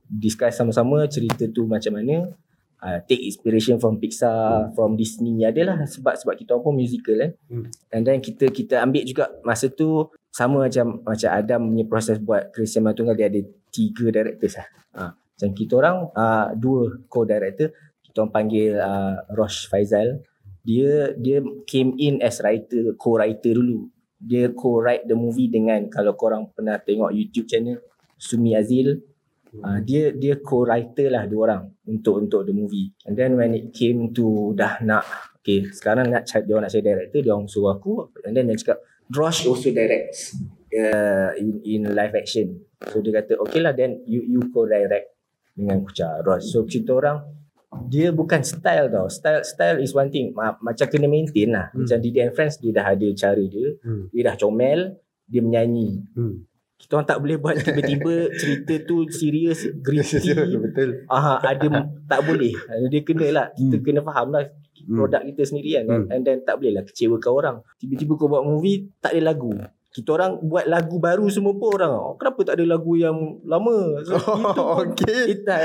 [0.08, 2.32] discuss sama-sama cerita tu macam mana
[2.80, 7.68] uh, take inspiration from Pixar from Disney adalah sebab sebab kita pun musical kan Hmm.
[7.92, 12.56] and then kita kita ambil juga masa tu sama macam macam Adam punya proses buat
[12.56, 13.42] Christian Matunggal dia ada
[13.74, 14.68] tiga directors lah.
[14.96, 17.70] Uh, macam kita orang uh, dua co-director
[18.18, 20.22] orang panggil uh, Rosh Faizal
[20.68, 23.88] dia dia came in as writer co-writer dulu.
[24.20, 27.80] Dia co-write the movie dengan kalau korang pernah tengok YouTube channel
[28.20, 29.00] Sumi Azil.
[29.64, 32.92] Uh, dia dia co-writer lah dua orang untuk untuk the movie.
[33.08, 35.08] And then when it came to dah nak
[35.40, 38.60] okay sekarang nak dia orang nak cari director dia orang suruh aku and then dia
[38.60, 40.36] cakap Rosh also directs
[40.76, 42.60] uh, in in live action.
[42.92, 45.16] So dia kata okay lah then you you co-direct
[45.56, 46.52] dengan Kucha Rosh.
[46.52, 47.37] So kita orang
[47.84, 51.84] dia bukan style tau style style is one thing Ma- macam kena maintain lah Hmm.
[51.84, 54.08] macam Didi and Friends dia dah ada cara dia Hmm.
[54.10, 54.80] dia dah comel
[55.26, 56.48] dia menyanyi Hmm.
[56.78, 60.32] kita orang tak boleh buat tiba-tiba cerita tu serius gritty
[60.64, 61.04] Betul.
[61.08, 61.68] ah ada
[62.06, 62.56] tak boleh
[62.88, 63.84] dia kena lah kita Hmm.
[63.84, 64.48] kena faham lah
[64.88, 66.08] produk kita sendiri kan Hmm.
[66.08, 69.52] and then tak boleh lah kecewakan orang tiba-tiba kau buat movie tak ada lagu
[69.88, 74.04] kita orang buat lagu baru semua pun orang oh, kenapa tak ada lagu yang lama?
[74.04, 75.22] So, itu Oh, pun okay.
[75.34, 75.56] kita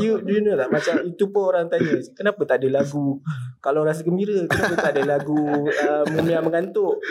[0.00, 0.70] you, you know tak?
[0.70, 3.20] Macam itu pun orang tanya kenapa tak ada lagu?
[3.60, 7.02] Kalau rasa gembira kenapa tak ada lagu uh, Mumia mengantuk?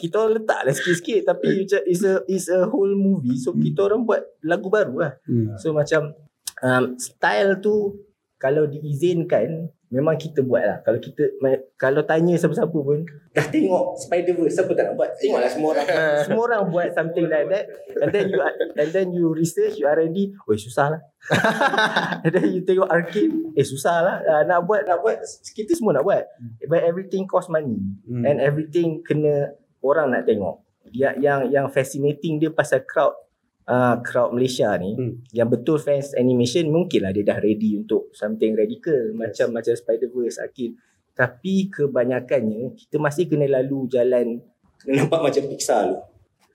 [0.00, 3.36] Kita orang letak lah sikit-sikit tapi macam it's a it's a whole movie.
[3.36, 5.12] So kita orang buat lagu baru lah.
[5.28, 5.58] Hmm.
[5.60, 6.14] so macam
[6.62, 7.98] um, style tu
[8.38, 11.32] kalau diizinkan memang kita buat lah kalau kita
[11.80, 15.10] kalau tanya siapa-siapa pun dah tengok Spider-Verse siapa tak nak buat?
[15.16, 15.86] Tengoklah semua orang.
[16.28, 17.64] Semua orang buat something like that.
[18.02, 18.38] And then you
[18.76, 21.00] and then you research you R&D oh susah lah
[22.24, 25.24] and then you tengok arcade eh susah lah uh, nak buat nak buat
[25.56, 26.24] kita semua nak buat.
[26.68, 27.80] But everything cost money.
[28.04, 28.24] Hmm.
[28.28, 30.60] and everything kena orang nak tengok.
[30.92, 33.16] Yang yang yang fascinating dia pasal crowd
[33.68, 35.12] uh, crowd Malaysia ni Hmm.
[35.30, 40.40] yang betul fans animation mungkin lah dia dah ready untuk something radical macam macam Spider-Verse
[40.40, 40.74] Akid
[41.12, 44.38] tapi kebanyakannya kita masih kena lalu jalan.
[44.78, 45.98] Kena nampak macam Pixar tu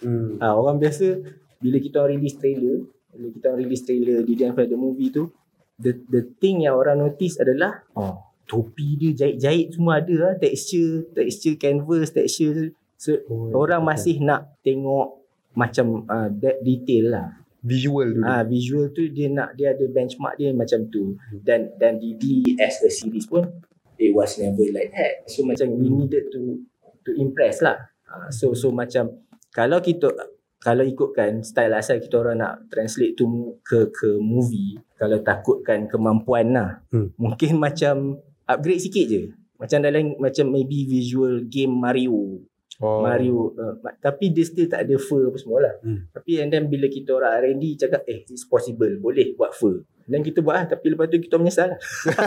[0.04, 0.36] Hmm.
[0.36, 1.24] ha, orang biasa
[1.64, 2.84] bila kita orang release trailer
[3.16, 5.32] bila kita orang release trailer di Dance the movie tu
[5.80, 11.08] the the thing yang orang notice adalah oh topi dia jahit-jahit semua ada lah texture
[11.16, 12.76] texture canvas texture.
[13.00, 15.23] So, Oh, orang masih nak tengok
[15.54, 17.28] macam uh, that detail lah
[17.64, 18.26] visual dulu.
[18.28, 22.84] Ah visual tu dia nak dia ada benchmark dia macam tu dan dan DD as
[22.84, 23.48] a series pun
[23.96, 25.24] it was never like that.
[25.32, 26.60] So macam we needed to
[27.08, 27.88] to impress lah.
[28.04, 30.12] Ah, so so macam kalau kita
[30.60, 36.56] kalau ikutkan style asal kita orang nak translate tu ke ke movie kalau takutkan kemampuan
[36.56, 37.12] lah Hmm.
[37.20, 39.22] mungkin macam upgrade sikit je
[39.60, 42.44] macam dalam macam maybe visual game Mario
[42.82, 43.06] Oh.
[43.06, 45.74] Mario uh, tapi dia still tak ada fur apa semua lah.
[45.86, 46.10] Hmm.
[46.10, 49.86] tapi and then bila kita orang R&D cakap eh it's possible boleh buat fur.
[50.04, 51.80] Dan kita buat lah tapi lepas tu kita menyesal lah.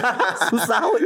[0.55, 1.03] Susah pun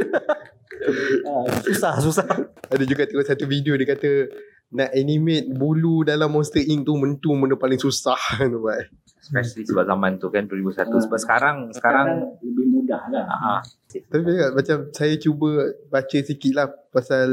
[1.29, 2.25] ah, susah susah.
[2.69, 4.29] Ada juga tengok satu video dia kata
[4.71, 8.17] nak animate bulu dalam Monster Inc tu mentu benda paling susah.
[8.39, 8.87] Tu buat.
[9.21, 13.25] Especially sebab zaman tu kan 2001 sebab sekarang sekarang lebih mudah lah.
[13.29, 17.29] Ah, Tapi macam saya cuba baca sikit lah pasal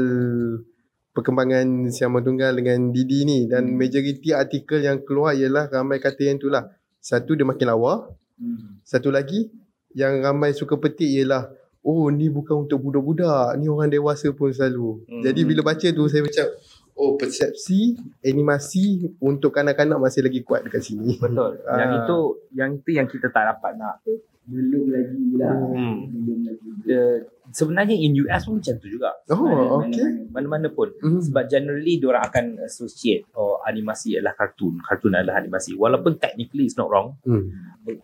[1.19, 3.75] perkembangan Siaman Tunggal dengan Didi ni dan Hmm.
[3.75, 6.71] majoriti artikel yang keluar ialah ramai kata yang tu lah.
[6.97, 8.81] Satu dia makin lawa, hmm.
[8.81, 9.51] satu lagi
[9.91, 11.51] yang ramai suka petik ialah
[11.81, 15.03] oh ni bukan untuk budak-budak, ni orang dewasa pun selalu.
[15.05, 15.21] Hmm.
[15.21, 16.47] Jadi bila baca tu saya macam
[16.93, 18.85] oh persepsi animasi
[19.19, 21.15] untuk kanak-kanak masih lagi kuat dekat sini.
[21.15, 21.55] betul.
[21.79, 21.99] Yang Ah.
[21.99, 22.17] itu
[22.51, 24.03] yang itu yang kita tak dapat nak.
[24.43, 26.09] belum lagi lah Hmm.
[26.09, 27.01] belum lagi The,
[27.51, 29.11] sebenarnya in US pun macam tu juga.
[29.29, 30.29] Oh, okay.
[30.29, 30.89] Mana-mana pun.
[30.99, 31.19] Hmm.
[31.19, 35.73] Sebab generally diorang akan associate oh animasi adalah kartun, kartun adalah animasi.
[35.73, 37.17] Walaupun technically it's not wrong.
[37.23, 37.49] Hmm.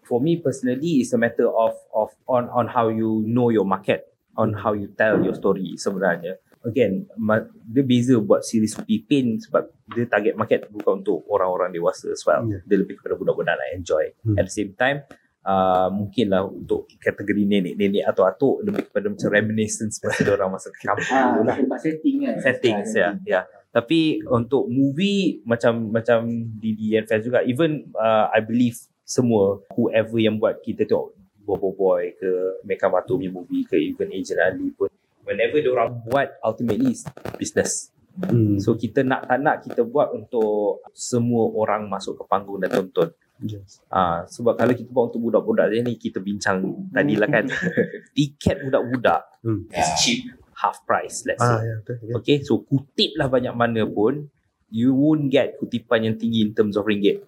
[0.04, 4.10] For me personally it's a matter of of on on how you know your market,
[4.34, 6.42] on how you tell your story sebenarnya.
[6.66, 12.10] again ma- dia beza buat series Pipin sebab dia target market bukan untuk orang-orang dewasa
[12.10, 12.66] as well Yeah.
[12.66, 14.34] dia lebih kepada budak-budak nak enjoy Hmm.
[14.34, 15.06] at the same time
[15.46, 21.14] uh, mungkinlah untuk kategori nenek-nenek atau atuk lebih kepada macam reminiscence pasal orang masa kampung
[21.14, 22.36] Ah, lah tempat setting kan.
[22.42, 23.42] settings ya ya.
[23.70, 26.24] Tapi untuk movie macam macam
[26.58, 31.12] Didi and fans juga even uh, I believe semua whoever yang buat kita tengok
[31.44, 34.90] Bobo Boy ke Meka Mato punya movie ke even Agent Ali pun
[35.28, 37.04] whenever dia orang buat ultimately is
[37.36, 37.92] business.
[38.16, 38.56] Hmm.
[38.64, 43.12] so kita nak tak nak kita buat untuk semua orang masuk ke panggung dan tonton
[43.44, 43.84] Yes.
[43.92, 47.46] Ah, sebab kalau kita buat untuk budak-budak je ni kita bincang tadi lah kan
[48.16, 49.70] tiket budak-budak Hmm.
[49.70, 50.26] is cheap
[50.58, 51.96] half price let's say Ah, ya, betul.
[52.02, 52.14] Ya.
[52.18, 54.26] Okay, so kutip lah banyak mana pun,
[54.72, 57.22] you won't get kutipan yang tinggi in terms of ringgit.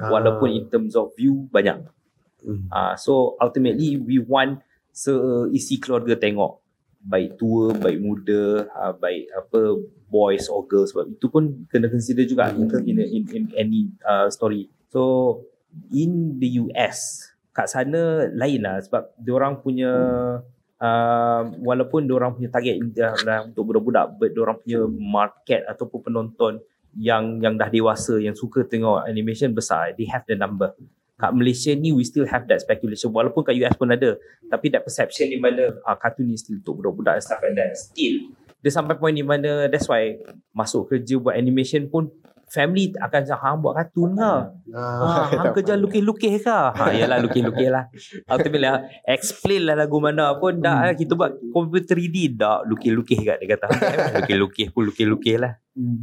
[0.00, 0.10] Ah.
[0.10, 1.86] Walaupun in terms of view, banyak.
[2.42, 2.66] Hmm.
[2.68, 6.58] Uh, so ultimately, we want seisi keluarga tengok.
[7.00, 9.78] Baik tua, baik muda, uh, baik apa
[10.10, 10.90] boys or girls.
[10.90, 14.66] Sebab itu pun kena consider juga in, in, in, in any uh, story.
[14.90, 15.38] So,
[15.90, 19.92] in the US, kat sana lain lah sebab diorang punya
[20.78, 26.52] uh, walaupun diorang punya target uh, untuk budak-budak but diorang punya market ataupun penonton
[26.98, 30.74] yang yang dah dewasa yang suka tengok animation besar they have the number.
[31.20, 33.12] Kat Malaysia ni we still have that speculation.
[33.12, 34.16] Walaupun kat US pun ada
[34.48, 37.76] tapi that perception di mana uh, kartun ni still untuk budak-budak and stuff like that.
[37.76, 40.20] Still dia sampai point di mana that's why
[40.52, 42.12] masuk kerja buat animation pun
[42.50, 44.34] family akan cakap hang buat kartun ke
[44.74, 46.58] Ah, hang kerja lukis-lukis ke?
[46.74, 47.86] Ha, yalah lukis-lukis lah.
[48.26, 50.98] Ultimately lah, explain lah lagu mana pun dah hmm.
[50.98, 53.66] kita buat komputer 3D dah lukis-lukis kat dia kata.
[54.22, 55.52] lukis-lukis pun lukis-lukis lah.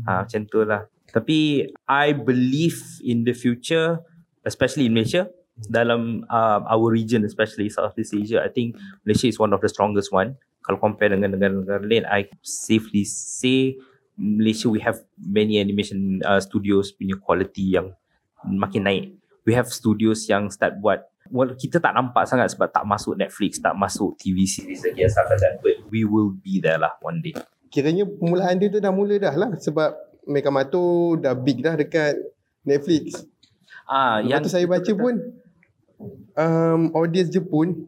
[0.07, 0.87] Ha, macam tu lah.
[1.11, 3.99] Tapi I believe in the future,
[4.47, 5.27] especially in Malaysia,
[5.67, 10.15] dalam uh, our region especially Southeast Asia, I think Malaysia is one of the strongest
[10.15, 10.39] one.
[10.63, 13.79] Kalau compare dengan dengan negara lain, I safely say
[14.17, 17.93] Malaysia we have many animation uh, studios punya quality yang
[18.43, 19.05] makin naik.
[19.45, 23.61] We have studios yang start buat well, kita tak nampak sangat sebab tak masuk Netflix,
[23.61, 25.53] tak masuk TV series lagi like that.
[25.61, 27.37] But we will be there lah one day.
[27.69, 29.95] Kiranya permulaan dia tu dah mula dah lah sebab
[30.27, 32.15] Mega Mato dah big dah dekat
[32.67, 33.23] Netflix.
[33.87, 35.13] Ah, Yang yang tu saya baca pun
[36.35, 37.87] um, audience Jepun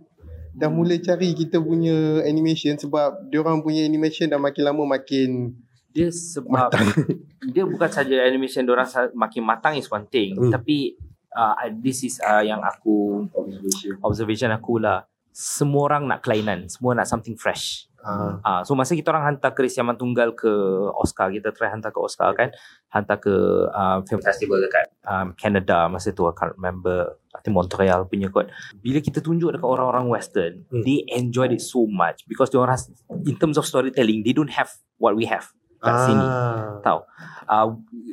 [0.56, 5.56] dah mula cari kita punya animation sebab dia orang punya animation dah makin lama makin
[5.90, 6.70] dia sebab
[7.54, 10.52] dia bukan saja animation dia orang makin matang is one thing, Hmm.
[10.52, 10.94] tapi
[11.32, 15.06] uh, this is uh, yang aku observation observation aku lah.
[15.30, 17.86] Semua orang nak kelainan, semua nak something fresh.
[18.02, 20.50] uh, Ah, so masa kita orang hantar Keris Yaman Tunggal ke
[20.94, 22.50] Oscar, kita try hantar ke Oscar kan,
[22.90, 23.32] hantar ke
[23.70, 28.28] uh, film festival dekat um, Canada masa tu I can't remember, I think Montreal punya
[28.28, 28.52] kot.
[28.80, 30.84] Bila kita tunjuk dekat orang-orang western, Hmm.
[30.84, 32.76] they enjoyed it so much because they orang
[33.24, 34.68] in terms of storytelling, they don't have
[34.98, 36.28] what we have kat sini.
[36.28, 37.00] ah, Tahu.
[37.50, 37.68] Uh,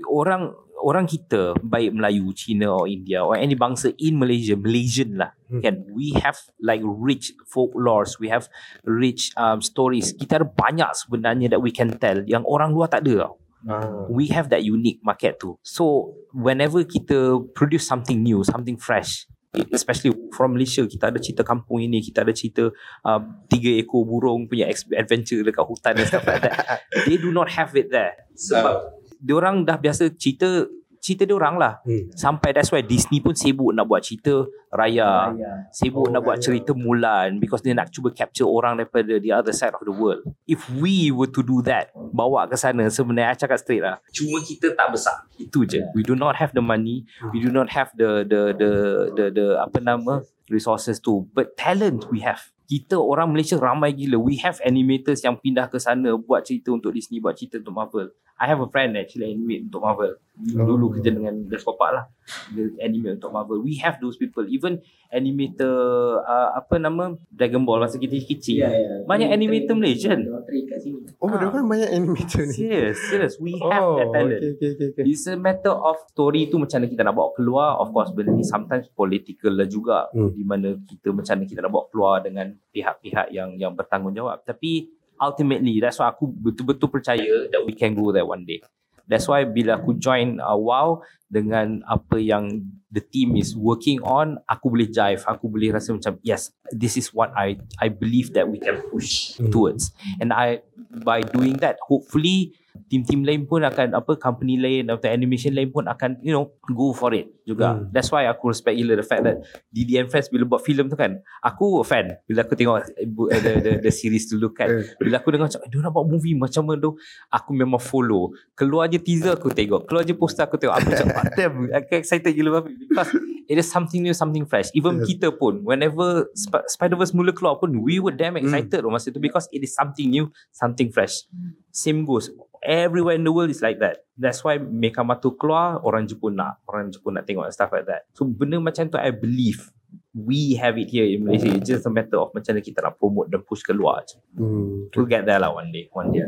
[0.09, 0.43] orang
[0.77, 5.63] orang kita baik Melayu, Cina or India or any bangsa in Malaysia, Malaysian lah Hmm.
[5.63, 8.51] kan we have like rich folklores, we have
[8.83, 10.11] rich um, stories.
[10.11, 13.35] Kita ada banyak sebenarnya that we can tell yang orang luar tak ada tau.
[13.71, 14.11] ah.
[14.11, 15.55] We have that unique market tu.
[15.63, 19.31] So whenever kita produce something new, something fresh,
[19.73, 22.69] especially from Malaysia kita ada cerita kampung ini kita ada cerita
[23.05, 26.85] uh, tiga ekor burung punya adventure dekat hutan dan stuff like that.
[27.07, 28.29] They do not have it there.
[28.37, 30.69] Sebab diorang dah biasa cerita
[31.07, 31.79] cerita diorang lah.
[31.87, 32.11] Hmm.
[32.11, 34.43] sampai that's why Disney pun sibuk nak buat cerita
[34.75, 35.31] raya.
[35.71, 36.45] Sibuk Oh, nak buat raya.
[36.51, 40.27] cerita Mulan because dia nak cuba capture orang daripada the other side of the world.
[40.51, 44.03] If we were to do that bawa ke sana sebenarnya I cakap straight lah.
[44.11, 45.31] Cuma kita tak besar.
[45.39, 45.87] Itu je.
[45.95, 47.07] We do not have the money.
[47.31, 48.71] We do not have the the the
[49.15, 50.27] the, the apa nama?
[50.51, 52.51] Resources tu but talent we have.
[52.67, 54.19] Kita orang Malaysia ramai gila.
[54.19, 58.11] We have animators yang pindah ke sana buat cerita untuk Disney buat cerita untuk Marvel
[58.37, 62.05] I have a friend actually animate untuk Marvel dulu kerja dengan The Skopak lah
[62.53, 65.73] dia animate untuk Marvel we have those people even animator
[66.21, 69.05] uh, apa nama Dragon Ball masa kita kecil Ya, ya.
[69.05, 70.29] banyak animator Malaysian
[70.67, 71.09] kat sini.
[71.17, 71.37] Oh, Ah.
[71.37, 72.53] dia kan banyak animator ni.
[72.55, 75.05] serious serious we have Oh, that talent okay, okay, okay, okay.
[75.07, 77.69] It's a matter of story tu macam mana kita nak bawa keluar.
[77.79, 80.09] Of course benda ni sometimes political lah juga.
[80.11, 80.31] Hmm.
[80.31, 84.43] Di mana kita macam mana kita nak bawa keluar dengan pihak-pihak yang yang bertanggungjawab.
[84.43, 88.61] Tapi ultimately that's why aku betul-betul percaya that we can go there one day.
[89.07, 94.43] That's why bila aku join uh, WOW dengan apa yang the team is working on,
[94.51, 98.51] aku boleh jive, aku boleh rasa macam yes, this is what I I believe that
[98.51, 99.55] we can push Hmm.
[99.55, 99.95] towards.
[100.19, 105.53] And I by doing that, hopefully Team-team lain pun akan apa company lain atau animation
[105.53, 107.79] lain pun akan you know go for it juga.
[107.79, 107.89] Hmm.
[107.95, 110.99] That's why aku respect gila the fact that DD and Friends bila buat filem tu
[110.99, 114.69] kan, aku fan bila aku tengok eh, bu- eh, the, the, the series dulu kan.
[114.69, 114.83] Eh.
[114.99, 116.99] Bila aku dengar macam eh, dia nak buat movie macam mana tu,
[117.31, 118.35] aku memang follow.
[118.59, 120.75] Keluar je teaser aku tengok, keluar je poster aku tengok.
[120.77, 121.07] Aku macam
[121.39, 123.11] damn, aku excited gila babi because
[123.47, 124.75] it is something new, something fresh.
[124.75, 125.15] Even Yes.
[125.15, 128.91] kita pun whenever Sp- Spider-Verse mula keluar pun we were damn excited mm.
[128.91, 131.31] masa tu because it is something new, something fresh.
[131.77, 132.33] Same goes
[132.65, 134.09] everywhere in the world is like that.
[134.17, 137.85] That's why Mekama tu keluar orang Jepun nak, orang Jepun nak tengok and stuff like
[137.85, 138.09] that.
[138.17, 139.69] So benda macam tu I believe
[140.17, 141.53] we have it here in Malaysia.
[141.53, 144.17] It's just a matter of macam mana kita nak promote dan push keluar je.
[144.41, 144.89] Hmm.
[144.97, 146.25] We'll get there lah one day, one day.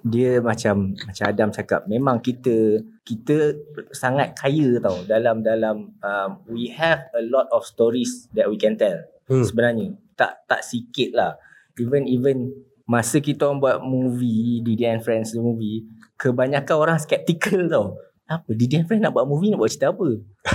[0.00, 3.52] dia macam macam Adam cakap memang kita kita
[3.92, 8.80] sangat kaya tau dalam dalam um, we have a lot of stories that we can
[8.80, 8.96] tell
[9.30, 9.46] Hmm.
[9.46, 11.38] sebenarnya tak tak sikit lah
[11.78, 12.50] even even
[12.90, 15.86] masa kita orang buat movie Didi and Friends the movie
[16.18, 17.86] kebanyakan orang skeptical tau.
[18.26, 20.06] Apa Didi and Friends nak buat movie nak buat cerita apa?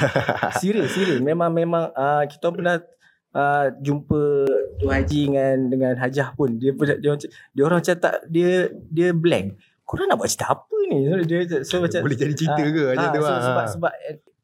[0.61, 1.19] Serius serius.
[1.23, 2.75] Memang memang uh, kita orang pernah
[3.35, 4.21] uh, jumpa
[4.79, 6.59] Tu Haji dengan dengan Hajah pun.
[6.59, 9.55] Dia pun dia, macam- dia orang macam tak dia dia blank.
[9.87, 10.97] Korang nak buat cerita apa ni?
[11.07, 12.83] So, dia so macam Boleh jadi cerita Ah, ke?
[12.95, 13.43] Macam ah, tu so, ah.
[13.43, 13.93] sebab sebab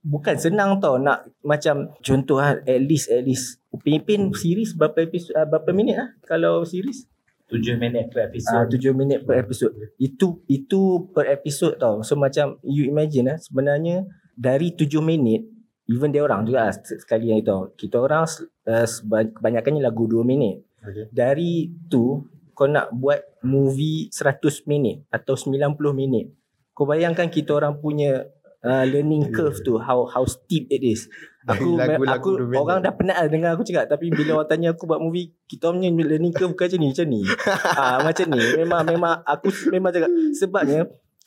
[0.01, 3.59] bukan senang tau nak macam contoh ah at least at least.
[3.71, 7.10] Upin series berapa episod uh, berapa minit ah kalau series
[7.51, 8.67] 7 minit per Ah, episode.
[8.79, 9.71] 7 minit per episod.
[9.99, 11.99] Itu itu per episod tau.
[12.01, 14.07] So macam you imagine ah sebenarnya
[14.39, 15.43] dari 7 minit
[15.91, 17.75] even dia orang juga sekali yang itu.
[17.75, 18.23] Kita orang
[18.71, 18.87] uh,
[19.35, 20.63] kebanyakannya lagu 2 minit.
[20.79, 21.11] Okay.
[21.11, 22.23] Dari tu
[22.55, 26.31] kau nak buat movie 100 minit atau 90 minit.
[26.71, 28.25] Kau bayangkan kita orang punya
[28.63, 31.11] uh, learning curve tu how how steep it is.
[31.49, 32.61] Aku lagu-lagu aku dua minit.
[32.61, 35.73] orang dah penat lah dengar aku cakap tapi bila orang tanya aku buat movie kita
[35.73, 37.21] punya learning curve bukan macam ni macam ni.
[37.81, 40.79] ah macam ni memang memang aku memang cakap sebabnya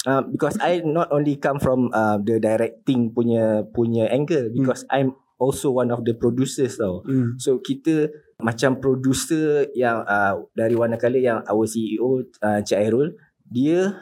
[0.06, 5.18] uh, because I not only come from uh, the directing punya punya angle because I'm
[5.40, 7.02] also one of the producers tau.
[7.02, 7.34] Hmm.
[7.42, 13.18] So kita macam producer yang uh, dari Warna Kala yang our CEO uh, Cik Airul
[13.46, 13.94] dia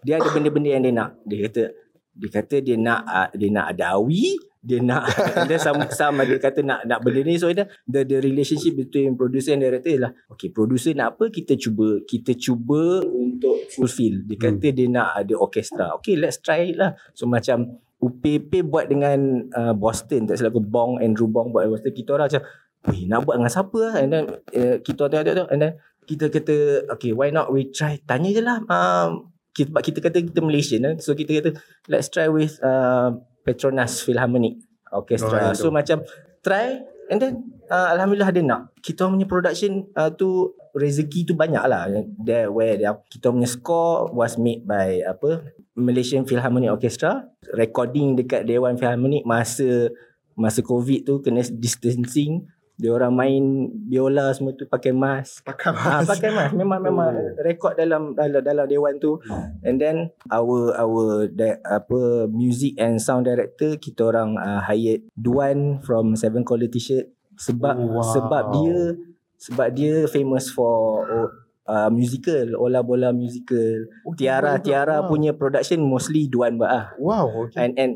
[0.00, 1.10] dia ada benda-benda yang dia nak.
[1.28, 1.62] Dia kata
[2.10, 5.08] dia kata dia nak uh, dia nak ada awi, dia nak.
[5.48, 6.28] Dia sama sama.
[6.28, 7.40] Dia kata nak nak benda ni.
[7.40, 11.56] So dia the, the relationship between producer and director ialah okay producer nak apa kita
[11.56, 14.20] cuba kita cuba untuk fulfill.
[14.28, 15.96] Dia kata dia nak ada orkestra.
[16.00, 16.92] Okay let's try it lah.
[17.16, 20.28] So macam UPP buat dengan uh, Boston.
[20.28, 21.92] Tak silap aku Bong Andrew Bong buat Boston.
[21.96, 22.44] Kita orang macam
[22.88, 23.94] Weh nak buat dengan siapa lah?
[24.00, 24.24] And then
[24.56, 25.72] uh, Kita tengok-tengok And then
[26.08, 28.00] Kita kata Okay why not we try?
[28.08, 31.60] Tanya je lah um, kita, kita kata Kita Malaysian kan So kita kata
[31.92, 33.20] Let's try with uh,
[33.50, 34.62] Petronas Philharmonic
[34.94, 35.74] Orchestra Oh, So itu.
[35.74, 35.98] macam
[36.40, 37.32] Try And then
[37.66, 38.70] uh, Alhamdulillah dia nak.
[38.78, 41.90] Kita punya production uh, tu Rezeki tu banyak lah
[42.22, 45.42] There where dia, Kita punya score Was made by Apa
[45.74, 47.26] Malaysian Philharmonic Orchestra.
[47.50, 49.90] Recording dekat Dewan Philharmonic Masa
[50.38, 52.46] Masa covid tu Kena distancing
[52.80, 55.44] dia orang main biola semua tu pakai mask.
[55.44, 56.08] Pakai Ah, mas.
[56.08, 59.20] pakai mask memang memang rekod dalam dalam dalam dewan tu.
[59.60, 65.78] And then our our di- apa music and sound director kita orang uh, hired Duan
[65.80, 68.04] from Seven Color T-shirt sebab Oh, wow.
[68.06, 68.78] sebab dia
[69.36, 71.28] sebab dia famous for oh,
[71.64, 73.88] uh, musical, Ola Bola musical.
[74.02, 76.86] Oh, Tiara Tiara punya production mostly Duan buat ah.
[76.96, 77.60] Wow, okay.
[77.60, 77.92] And and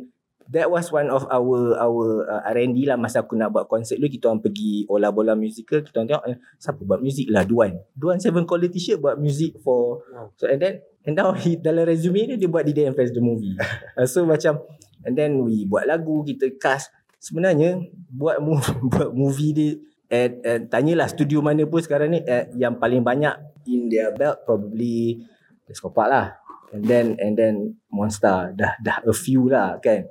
[0.55, 4.07] that was one of our our uh, R&D lah masa aku nak buat konsert dulu
[4.07, 7.75] kita orang pergi Ola Bola musical kita orang tengok eh, siapa buat muzik lah Duan.
[7.91, 10.31] Duan Seven Quality Shirt buat music for Wow.
[10.39, 13.21] so and then and now he, dalam resume dia dia buat di and Fest the
[13.21, 13.59] movie.
[13.99, 14.63] uh, so macam
[15.03, 17.83] and then we buat lagu kita cast sebenarnya
[18.15, 19.71] buat movie, buat movie dia
[20.07, 23.35] at, at, tanyalah studio mana pun sekarang ni at, yang paling banyak
[23.67, 25.19] in their belt probably
[25.65, 26.44] Descopat lah
[26.75, 30.11] and then and then Monster dah dah a few lah kan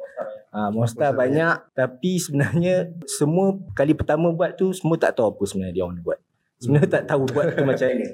[0.53, 5.43] Ah, Monster Monster banyak tapi sebenarnya semua kali pertama buat tu semua tak tahu apa
[5.49, 6.21] sebenarnya dia orang buat.
[6.61, 8.07] Sebenarnya tak tahu buat tu macam mana.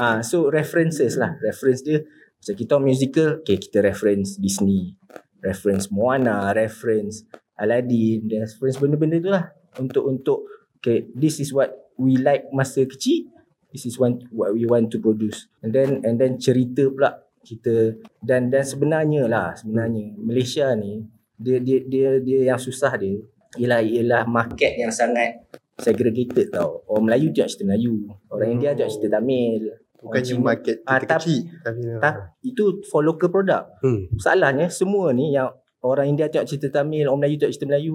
[0.00, 1.36] Ah so references lah.
[1.44, 2.00] Reference dia
[2.40, 4.96] macam kita musical, okay kita reference Disney,
[5.44, 7.28] reference Moana, reference
[7.60, 9.44] Aladdin, reference benda-benda tu lah
[9.76, 10.38] untuk untuk
[10.80, 13.28] okay this is what we like masa kecil.
[13.68, 15.44] This is one what we want to produce.
[15.60, 21.02] And then and then cerita pula kita dan dan sebenarnya lah sebenarnya Malaysia ni
[21.34, 23.18] dia dia dia dia yang susah dia
[23.54, 25.42] ialah ialah market yang sangat
[25.74, 26.80] segregated tau.
[26.86, 27.94] Orang Melayu tengok cerita Melayu,
[28.28, 28.56] orang Hmm.
[28.56, 29.62] India tengok cerita Tamil.
[29.98, 31.60] Bukannya Cina- market Ah, kita tapi- kecil.
[31.60, 33.64] Tapi, Tak, itu for local product.
[33.80, 34.10] Hmm.
[34.10, 37.94] Masalahnya semua ni yang orang India tengok cerita Tamil, orang Melayu tengok cerita Melayu,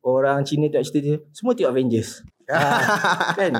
[0.00, 2.10] orang Cina tengok cerita dia, semua tengok Avengers.
[2.48, 2.80] ah,
[3.34, 3.52] kan?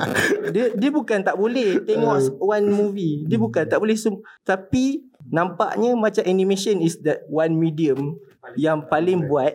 [0.49, 3.24] Dia dia bukan tak boleh tengok one movie.
[3.24, 8.16] Dia bukan tak boleh sem- tapi nampaknya macam animation is the one medium
[8.57, 9.55] yang paling buat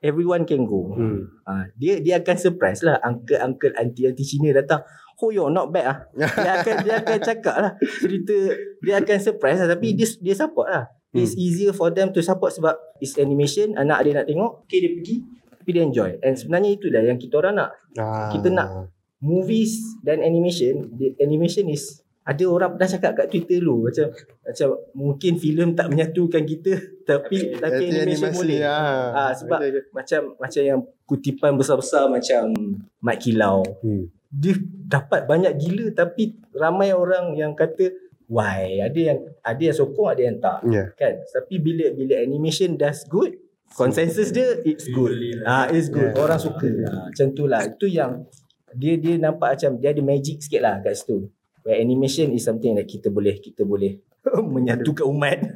[0.00, 0.96] everyone can go.
[0.96, 1.28] Hmm.
[1.44, 4.84] Ha, dia dia akan surprise lah uncle-uncle auntie-auntie Cina datang.
[5.20, 5.98] Oh yo not bad ah.
[6.16, 8.36] Dia akan dia akan cakap lah cerita
[8.80, 10.88] dia akan surprise lah tapi dia dia support lah.
[11.10, 14.90] It's easier for them to support sebab it's animation anak dia nak tengok, okay dia
[14.94, 15.16] pergi
[15.60, 16.10] tapi dia enjoy.
[16.24, 17.70] And sebenarnya itulah yang kita orang nak.
[18.00, 18.32] Ah.
[18.32, 18.88] Kita nak
[19.20, 22.00] movies dan animation, the animation is
[22.30, 24.06] ada orang pernah cakap kat Twitter dulu macam
[24.46, 26.72] macam mungkin filem tak menyatukan kita
[27.02, 28.60] tapi tapi animation animasi, boleh.
[28.62, 29.08] ah.
[29.10, 29.84] Ah sebab Okay, okay.
[29.90, 32.54] macam macam yang kutipan besar-besar macam
[33.02, 33.66] Mat Kilau.
[33.82, 34.06] Hmm.
[34.30, 34.54] Dia
[34.86, 37.90] dapat banyak gila tapi ramai orang yang kata
[38.30, 40.86] why ada yang ada yang sokong ada yang tak Ya.
[40.94, 43.34] kan tapi bila bila animation does good
[43.74, 46.22] consensus dia it's good ah it's good Yeah.
[46.22, 48.22] orang suka ah, macam tu lah itu yang
[48.70, 51.26] dia dia nampak macam dia ada magic sikit lah kat situ
[51.62, 54.00] where animation is something that kita boleh kita boleh
[54.54, 55.38] menyatukan umat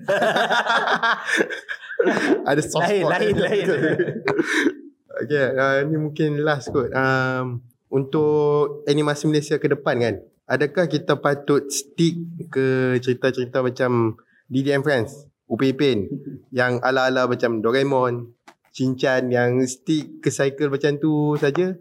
[2.45, 3.13] Ada soft Lain, spot.
[3.17, 3.67] lain, lain.
[5.25, 6.93] okay, uh, ni mungkin last kot.
[6.93, 12.19] Um, untuk animasi Malaysia ke depan kan, adakah kita patut stick
[12.53, 15.99] ke cerita-cerita macam Didi and Friends, Upin Ipin,
[16.53, 18.37] yang ala-ala macam Doraemon,
[18.75, 21.79] Shinchan yang stick ke cycle macam tu saja?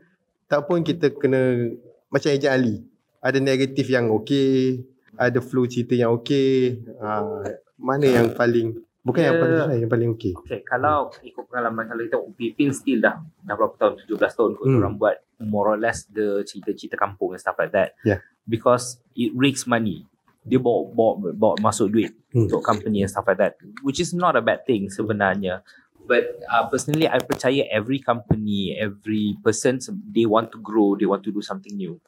[0.48, 1.74] Tak pun kita kena
[2.14, 2.76] macam Ejen Ali.
[3.24, 4.84] Ada negatif yang okey,
[5.16, 6.84] ada flow cerita yang okey.
[7.00, 7.40] Uh,
[7.80, 10.32] mana yang paling Bukan yang Dia- paling susah, yang paling okey.
[10.32, 14.52] Okay, kalau ikut pengalaman kalau kita tengok Pipin still dah dah berapa tahun 17 tahun
[14.56, 14.80] kot Hmm.
[14.80, 18.00] orang buat more or less the cerita-cerita kampung and stuff like that.
[18.08, 18.24] Yeah.
[18.48, 20.08] Because it rakes money.
[20.48, 22.48] Dia bawa, bawa, bawa masuk duit Hmm.
[22.48, 23.60] untuk company and stuff like that.
[23.84, 25.68] Which is not a bad thing sebenarnya.
[26.04, 31.28] But uh, personally, I percaya every company, every person, they want to grow, they want
[31.28, 32.00] to do something new.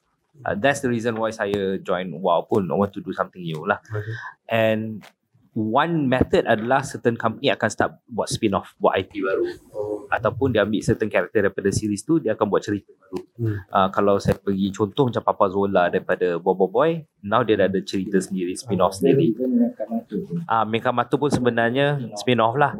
[0.43, 2.67] Uh, that's the reason why saya join WOW pun.
[2.67, 3.79] I want to do something new lah.
[3.88, 4.13] Okay.
[4.51, 5.05] And
[5.55, 9.47] one method adalah certain company akan start buat spin-off, buat IP baru.
[10.11, 13.19] Ataupun dia ambil certain karakter daripada series tu, dia akan buat cerita baru.
[13.39, 13.57] Hmm.
[13.71, 17.79] Uh, kalau saya pergi contoh macam Papa Zola daripada Bobo Boy, now dia dah ada
[17.79, 19.31] cerita sendiri, spin-off sendiri.
[20.45, 22.75] Ah, uh, Meka Matu pun sebenarnya spin-off lah.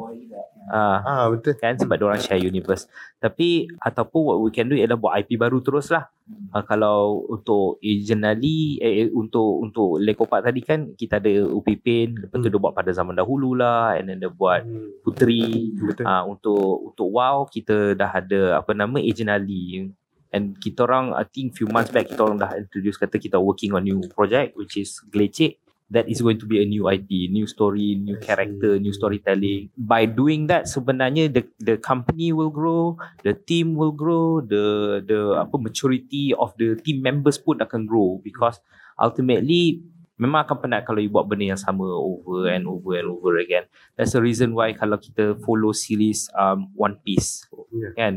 [0.66, 1.54] Ah, Ah betul.
[1.58, 2.90] kan sebab orang share universe.
[3.22, 6.10] Tapi ataupun what we can do ialah buat IP baru terus lah.
[6.50, 7.78] Uh, kalau untuk
[8.26, 12.54] Ali eh, eh, untuk untuk Lekopak tadi kan kita ada Upipin, lepas tu Hmm.
[12.54, 14.66] dia buat pada zaman dahulu lah and then dia buat
[15.06, 15.70] Puteri.
[15.78, 16.02] Betul.
[16.02, 19.86] Uh, untuk untuk WoW kita dah ada apa nama Ali
[20.34, 23.72] and kita orang I think few months back kita orang dah introduce kata kita working
[23.72, 27.46] on new project which is Glecek that is going to be a new IP, new
[27.46, 29.70] story, new character, new storytelling.
[29.78, 35.38] By doing that sebenarnya the the company will grow, the team will grow, the the
[35.38, 38.58] apa maturity of the team members pun akan grow because
[38.98, 39.82] ultimately
[40.16, 43.68] memang akan penat kalau you buat benda yang sama over and over and over again.
[44.00, 47.92] That's the reason why kalau kita follow series um, One Piece Yeah.
[47.92, 48.14] kan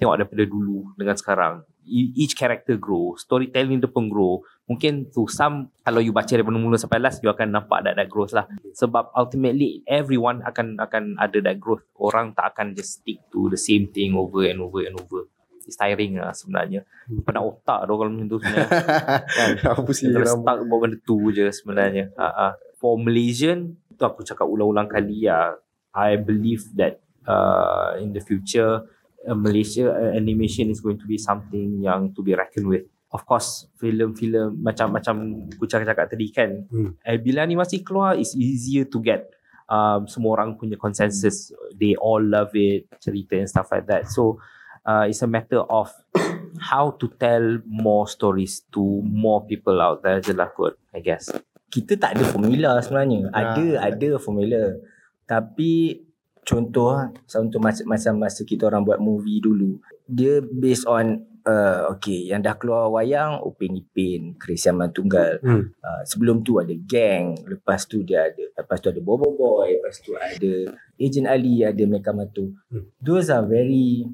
[0.00, 1.54] tengok daripada dulu dengan sekarang
[1.86, 6.78] each character grow storytelling dia pun grow mungkin to some kalau you baca daripada mula
[6.78, 11.38] sampai last you akan nampak that, that growth lah sebab ultimately everyone akan akan ada
[11.42, 14.94] that growth orang tak akan just stick to the same thing over and over and
[14.96, 15.26] over
[15.62, 16.86] it's tiring lah sebenarnya
[17.26, 18.66] penat otak tu kalau macam tu sebenarnya
[19.36, 20.26] kan Apa sih rambut?
[20.30, 22.04] stuck buat benda tu je sebenarnya.
[22.18, 22.54] Ha.
[22.78, 25.54] For Malaysian, tu aku cakap ulang-ulang kali ya.
[25.94, 26.98] I believe that
[27.30, 28.82] uh, in the future,
[29.28, 32.84] uh, Malaysia uh, animation is going to be something yang to be reckoned with.
[33.12, 36.64] Of course, filem-filem macam-macam aku cakap-cakap tadi kan.
[36.72, 36.96] Hmm.
[37.04, 39.28] Eh, bila animasi keluar, it's easier to get
[39.68, 41.52] um, semua orang punya consensus.
[41.76, 44.08] They all love it, cerita and stuff like that.
[44.08, 44.40] So,
[44.88, 45.92] uh, it's a matter of
[46.72, 51.28] how to tell more stories to more people out there je lah kot, I guess.
[51.72, 53.32] kita tak ada formula sebenarnya.
[53.32, 54.76] Ada ada formula.
[55.24, 55.96] Tapi
[56.42, 59.78] contoh ah, contoh macam macam masa kita orang buat movie dulu.
[60.06, 65.38] Dia based on uh, okay yang dah keluar wayang Upin Ipin, Christian Mantunggal.
[65.42, 65.70] Hmm.
[65.78, 69.98] Uh, sebelum tu ada Gang, lepas tu dia ada lepas tu ada Bobo Boy, lepas
[70.02, 70.52] tu ada
[70.98, 72.54] Agent Ali, ada Meka Matu.
[72.70, 72.86] Hmm.
[73.02, 74.06] Those are very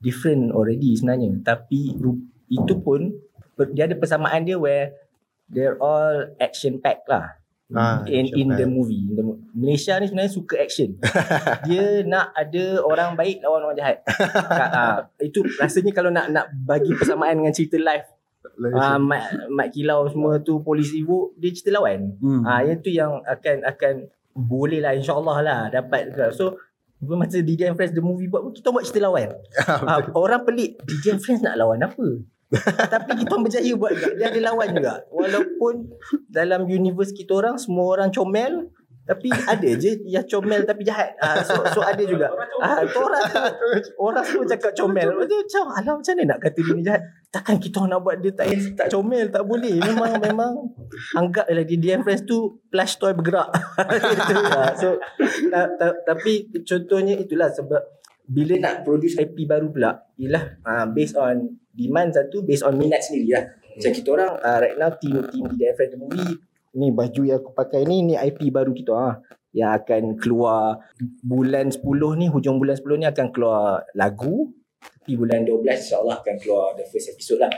[0.00, 1.40] different already sebenarnya.
[1.44, 1.96] Tapi
[2.46, 3.16] itu pun
[3.72, 4.92] dia ada persamaan dia where
[5.48, 7.40] they're all action packed lah.
[7.74, 9.10] Ah, in in the movie.
[9.10, 10.94] In the, Malaysia ni sebenarnya suka action.
[11.66, 14.06] dia nak ada orang baik lawan orang jahat.
[14.06, 18.06] Ka- ah, itu rasanya kalau nak nak bagi persamaan dengan cerita live
[18.72, 22.14] Ah, Mat, Mat Kilau semua tu polis ibu dia cerita lawan.
[22.22, 22.46] Hmm.
[22.46, 23.94] Ah yang tu yang akan akan
[24.32, 26.54] boleh lah insyaAllah lah dapat so
[27.02, 29.34] masa DJ and Friends the movie buat pun kita buat cerita lawan.
[29.90, 32.22] ah, orang pelik DJ and Friends nak lawan apa?
[32.92, 34.12] Tapi kita orang berjaya buat juga.
[34.14, 34.94] Dia ada lawan juga.
[35.10, 35.74] Walaupun
[36.30, 38.70] dalam universe kita orang semua orang comel
[39.06, 41.14] Tapi ada je yang comel tapi jahat.
[41.22, 42.26] Ah, so, so ada juga.
[42.58, 43.22] Ah, tu orang
[44.02, 45.14] orang semua cakap comel.
[45.14, 47.02] Macam alah macam mana nak kata dia ni jahat?
[47.30, 49.78] Takkan kita nak buat dia tak tak comel, tak boleh.
[49.78, 50.52] Memang memang
[51.14, 53.46] anggap lah dia DM friends tu plush toy bergerak.
[54.56, 54.98] Ah, so
[55.52, 57.78] ta, ta, tapi contohnya itulah sebab
[58.26, 63.02] bila nak produce IP baru pula ialah uh, based on demand satu based on minat
[63.02, 63.44] sendiri lah.
[63.76, 66.34] Macam kita orang uh, right now team team di friends the movie
[66.76, 69.14] ni baju yang aku pakai ni ni IP baru kita ah
[69.56, 70.84] yang akan keluar
[71.24, 71.80] bulan 10
[72.20, 76.84] ni hujung bulan 10 ni akan keluar lagu tapi bulan 12 insyaallah akan keluar the
[76.84, 77.52] first episode lah.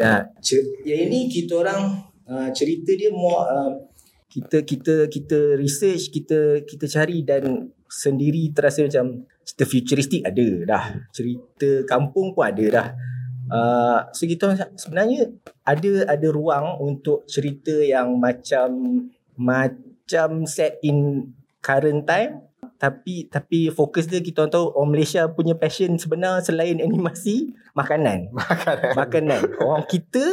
[0.00, 3.70] Nah, cer- yang ini kita orang uh, cerita dia more uh,
[4.32, 10.84] kita kita kita research kita kita cari dan sendiri terasa macam cerita futuristik ada dah.
[11.12, 12.88] Cerita kampung pun ada dah.
[13.44, 15.28] Uh, so kita sebenarnya
[15.68, 18.68] ada ada ruang untuk cerita yang macam
[19.36, 21.28] macam set in
[21.60, 22.40] current time.
[22.80, 28.32] Tapi tapi fokus dia kita orang tahu orang Malaysia punya passion sebenar selain animasi makanan.
[28.36, 28.92] Makanan.
[28.96, 29.40] makanan.
[29.60, 30.24] Orang kita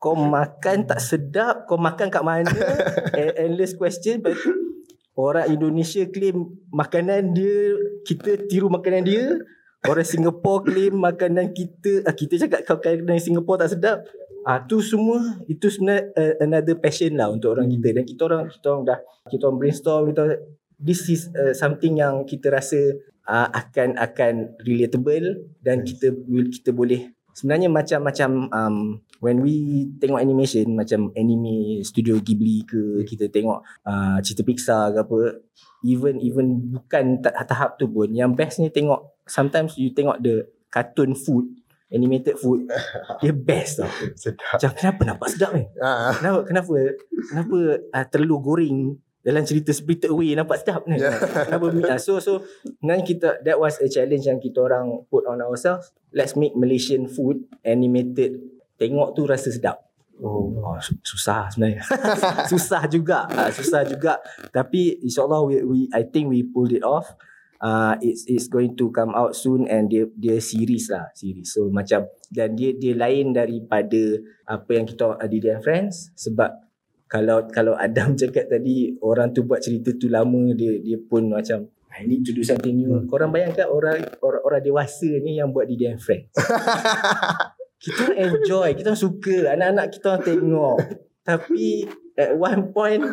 [0.00, 2.52] kau makan tak sedap kau makan kat mana?
[3.20, 4.20] E- endless question.
[4.20, 4.73] Lepas tu
[5.14, 9.38] orang Indonesia claim makanan dia kita tiru makanan dia.
[9.84, 12.08] Orang Singapore claim makanan kita.
[12.08, 13.98] Ah, kita cakap kau makanan Singapore tak sedap.
[14.44, 17.88] Ah tu semua itu sebenarnya uh, another passion lah untuk orang kita.
[17.96, 18.98] Dan kita orang kita orang dah
[19.28, 20.24] kita orang brainstorm kita
[20.80, 22.76] this is uh, something yang kita rasa
[23.28, 26.12] uh, akan akan relatable dan kita
[26.48, 28.76] kita boleh sebenarnya macam-macam um,
[29.24, 34.98] when we tengok animation macam anime studio Ghibli ke kita tengok uh, cerita Pixar ke
[35.00, 35.18] apa
[35.80, 40.44] even even bukan ta- tahap tu pun yang best ni tengok sometimes you tengok the
[40.68, 41.48] cartoon food
[41.88, 42.68] animated food
[43.24, 43.88] dia best tau.
[44.20, 44.60] Sedap.
[44.60, 45.64] macam kenapa nampak sedap ni?
[45.80, 46.74] Ah, kenapa kenapa
[47.32, 47.58] kenapa
[47.96, 51.00] uh, telur goreng dalam cerita Spirited Away nampak sedap ni?
[51.00, 51.16] Yeah.
[51.48, 55.40] kenapa uh, so so sebenarnya kita that was a challenge yang kita orang put on
[55.40, 55.96] ourselves.
[56.12, 59.84] Let's make Malaysian food animated tengok tu rasa sedap
[60.22, 60.54] Oh.
[60.62, 61.82] Oh, su- susah sebenarnya.
[62.52, 63.26] susah juga.
[63.26, 64.22] Uh, susah juga.
[64.54, 67.18] Tapi insyaallah we, we I think we pulled it off.
[67.64, 71.48] Uh, it's it's going to come out soon and dia dia series lah, series.
[71.48, 76.50] So macam dan dia dia lain daripada apa yang kita ada di Friends sebab
[77.08, 81.64] kalau kalau Adam cakap tadi orang tu buat cerita tu lama dia dia pun macam
[81.94, 82.90] I need to do something new.
[82.90, 83.06] Hmm.
[83.06, 86.34] Korang bayangkan orang orang, orang dewasa ni yang buat di Dan Friends.
[87.84, 90.76] Kita enjoy, kita suka, anak-anak kita tengok.
[91.20, 91.84] Tapi
[92.16, 93.04] at one point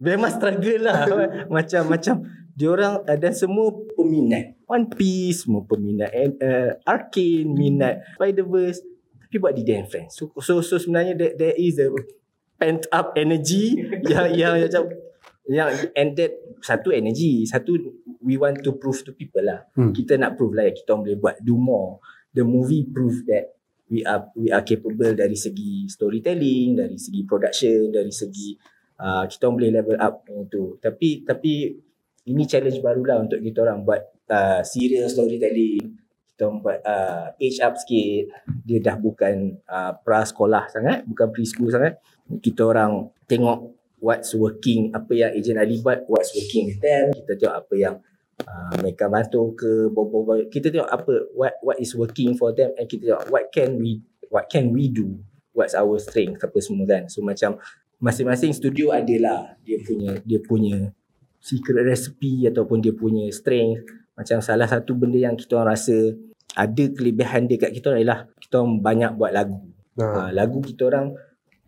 [0.00, 1.04] memang struggle lah.
[1.56, 8.00] macam macam dia orang uh, dan semua peminat One Piece, semua peminat uh, Arcane, minat
[8.14, 8.94] Spider-Verse
[9.34, 10.14] tapi buat di Dan Friends.
[10.14, 11.90] So, so so sebenarnya there, there is a
[12.54, 14.94] pent up energy yang yang macam
[15.50, 17.74] yang and that satu energy, satu
[18.22, 19.66] we want to prove to people lah.
[19.74, 19.90] Hmm.
[19.90, 21.98] Kita nak prove lah kita orang boleh buat do more.
[22.30, 23.58] The movie prove that
[23.94, 28.58] we are we are capable dari segi storytelling, dari segi production, dari segi
[28.98, 30.74] uh, kita boleh level up tu.
[30.82, 31.70] Tapi tapi
[32.26, 34.02] ini challenge barulah untuk kita orang buat
[34.34, 36.02] uh, serial storytelling.
[36.34, 38.34] Kita buat uh, age up sikit.
[38.66, 42.02] Dia dah bukan uh, pra sekolah sangat, bukan preschool sangat.
[42.42, 43.70] Kita orang tengok
[44.02, 47.14] what's working, apa yang Agent Ali buat, what's working with them.
[47.14, 47.94] Kita tengok apa yang
[48.42, 52.90] uh, mereka bantu ke bobo kita tengok apa what what is working for them and
[52.90, 54.02] kita tengok what can we
[54.34, 55.22] what can we do?
[55.54, 56.42] What's our strength?
[56.42, 57.06] Apa semua kan?
[57.06, 57.62] So macam
[58.02, 60.90] masing-masing studio adalah dia punya dia punya
[61.38, 63.86] secret recipe ataupun dia punya strength.
[64.18, 66.18] Macam salah satu benda yang kita orang rasa
[66.54, 69.58] ada kelebihan dia kat kita orang ialah kita orang banyak buat lagu.
[69.94, 70.10] Nah.
[70.10, 71.14] uh, lagu kita orang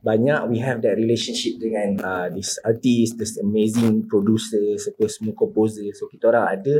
[0.07, 5.91] banyak we have that relationship dengan uh, this artist, this amazing producer, apa semua composer.
[5.99, 6.75] So kita orang ada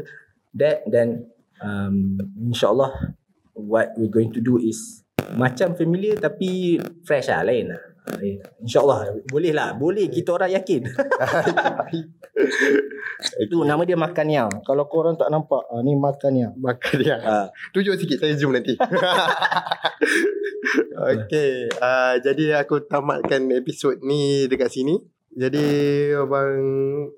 [0.55, 1.27] that dan
[1.59, 3.19] um, insyaAllah
[3.59, 5.03] what we're going to do is
[5.35, 7.83] macam familiar tapi fresh lah lain lah.
[8.07, 8.51] Ah, lah.
[8.63, 10.87] InsyaAllah boleh lah boleh kita orang yakin
[13.43, 17.19] itu nama dia Makania kalau korang tak nampak ah, ni Makania Makan dia.
[17.19, 18.77] ah, Tunjuk sikit saya zoom nanti.
[21.13, 21.69] okay.
[21.79, 24.99] Uh, jadi aku tamatkan episod ni dekat sini.
[25.37, 25.65] Jadi
[26.17, 26.57] abang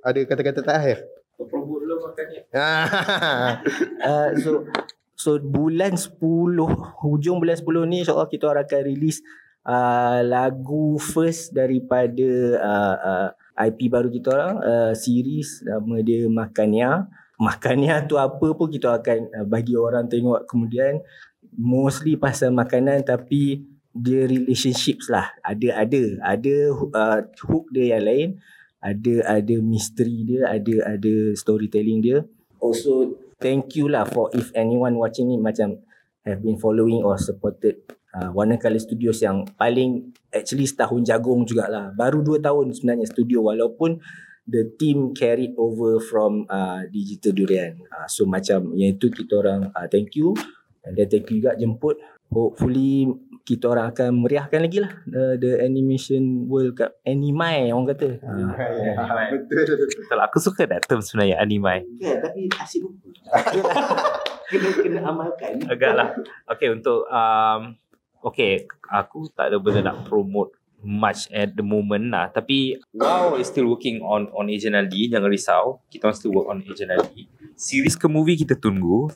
[0.03, 1.07] ada kata-kata terakhir?
[1.39, 2.43] Promote dulu makannya.
[2.51, 3.63] Ah.
[4.03, 4.67] uh, so
[5.15, 6.19] so bulan 10
[7.03, 9.23] hujung bulan 10 ni insyaallah kita orang akan release
[9.67, 12.31] uh, lagu first daripada
[12.61, 13.29] uh, uh,
[13.59, 19.31] IP baru kita orang uh, series nama dia Makania Makania tu apa pun kita akan
[19.31, 20.99] uh, bagi orang tengok kemudian.
[21.55, 23.63] Mostly pasal makanan tapi
[23.95, 25.31] dia relationships lah.
[25.47, 26.03] Ada ada.
[26.35, 28.29] Ada uh, hook dia yang lain.
[28.83, 32.19] Ada ada misteri dia, ada ada storytelling dia.
[32.59, 35.79] Also thank you lah for if anyone watching ni macam
[36.27, 37.79] have been following or supported
[38.19, 41.95] uh, Warna Colour Studios yang paling actually setahun jagung jugalah.
[41.95, 44.03] Baru 2 tahun sebenarnya studio walaupun
[44.49, 47.79] the team carried over from uh, Digital Durian.
[47.93, 50.35] Uh, so macam yang itu kita orang uh, thank you
[50.83, 52.01] and then thank you juga jemput.
[52.29, 53.09] Hopefully
[53.49, 58.21] kita orang akan meriahkan lagi lah the, the animation world kat Animai orang kata.
[58.21, 58.53] Uh,
[59.49, 59.89] Betul.
[59.97, 61.89] Betul aku suka that term sebenarnya anime.
[61.97, 63.09] Ya, tapi asyik lupa.
[64.53, 65.61] kena kena amalkan.
[65.69, 66.09] Agak lah.
[66.49, 67.77] Okay untuk um,
[68.25, 72.31] Okay aku tak ada benda nak promote much at the moment lah.
[72.31, 75.83] Tapi wow is still working on on Agent Ali jangan risau.
[75.91, 77.27] Kita still work on Agent Ali
[77.59, 79.11] series ke movie kita tunggu.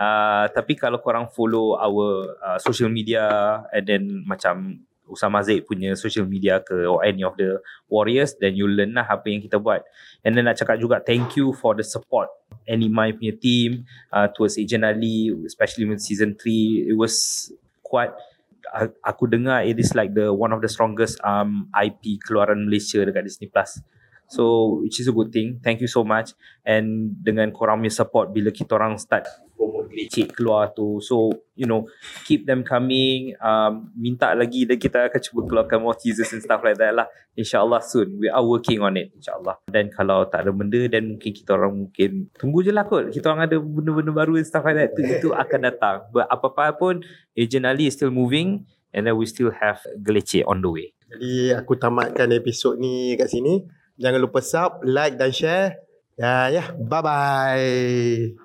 [0.00, 3.28] Uh, tapi kalau korang follow our uh, social media
[3.70, 8.58] and then macam Usama Zaid punya social media ke or any of the warriors then
[8.58, 9.84] you learn lah apa yang kita buat.
[10.26, 12.32] And then nak cakap juga thank you for the support
[12.66, 17.14] Anime punya team uh, towards Agent Ali especially with season 3 it was
[18.74, 23.02] a- aku dengar it is like the one of the strongest um IP keluaran Malaysia
[23.06, 23.78] dekat Disney Plus.
[24.26, 25.62] So which is a good thing.
[25.62, 26.34] Thank you so much
[26.66, 30.98] and dengan korang punya support bila kita orang start promote leceh keluar tu.
[31.00, 31.86] So you know
[32.26, 36.60] keep them coming um minta lagi dan kita akan cuba keluarkan more teasers and stuff
[36.66, 37.06] like that lah.
[37.36, 38.16] InsyaAllah soon.
[38.16, 39.60] We are working on it insyaAllah.
[39.68, 43.12] Dan kalau tak ada benda dan mungkin kita orang mungkin tunggu je lah kot.
[43.12, 44.96] Kita orang ada benda-benda baru and stuff like that.
[44.96, 45.96] Itu, itu akan datang.
[46.10, 47.04] But apa-apa pun
[47.36, 48.64] Agent Ali is still moving
[48.96, 50.88] and then we still have Gleceh on the way.
[51.06, 53.62] Jadi aku tamatkan episod ni kat sini.
[53.96, 55.80] Jangan lupa sub, like dan share.
[56.16, 56.64] Ya, ya.
[56.76, 58.32] Bye-bye.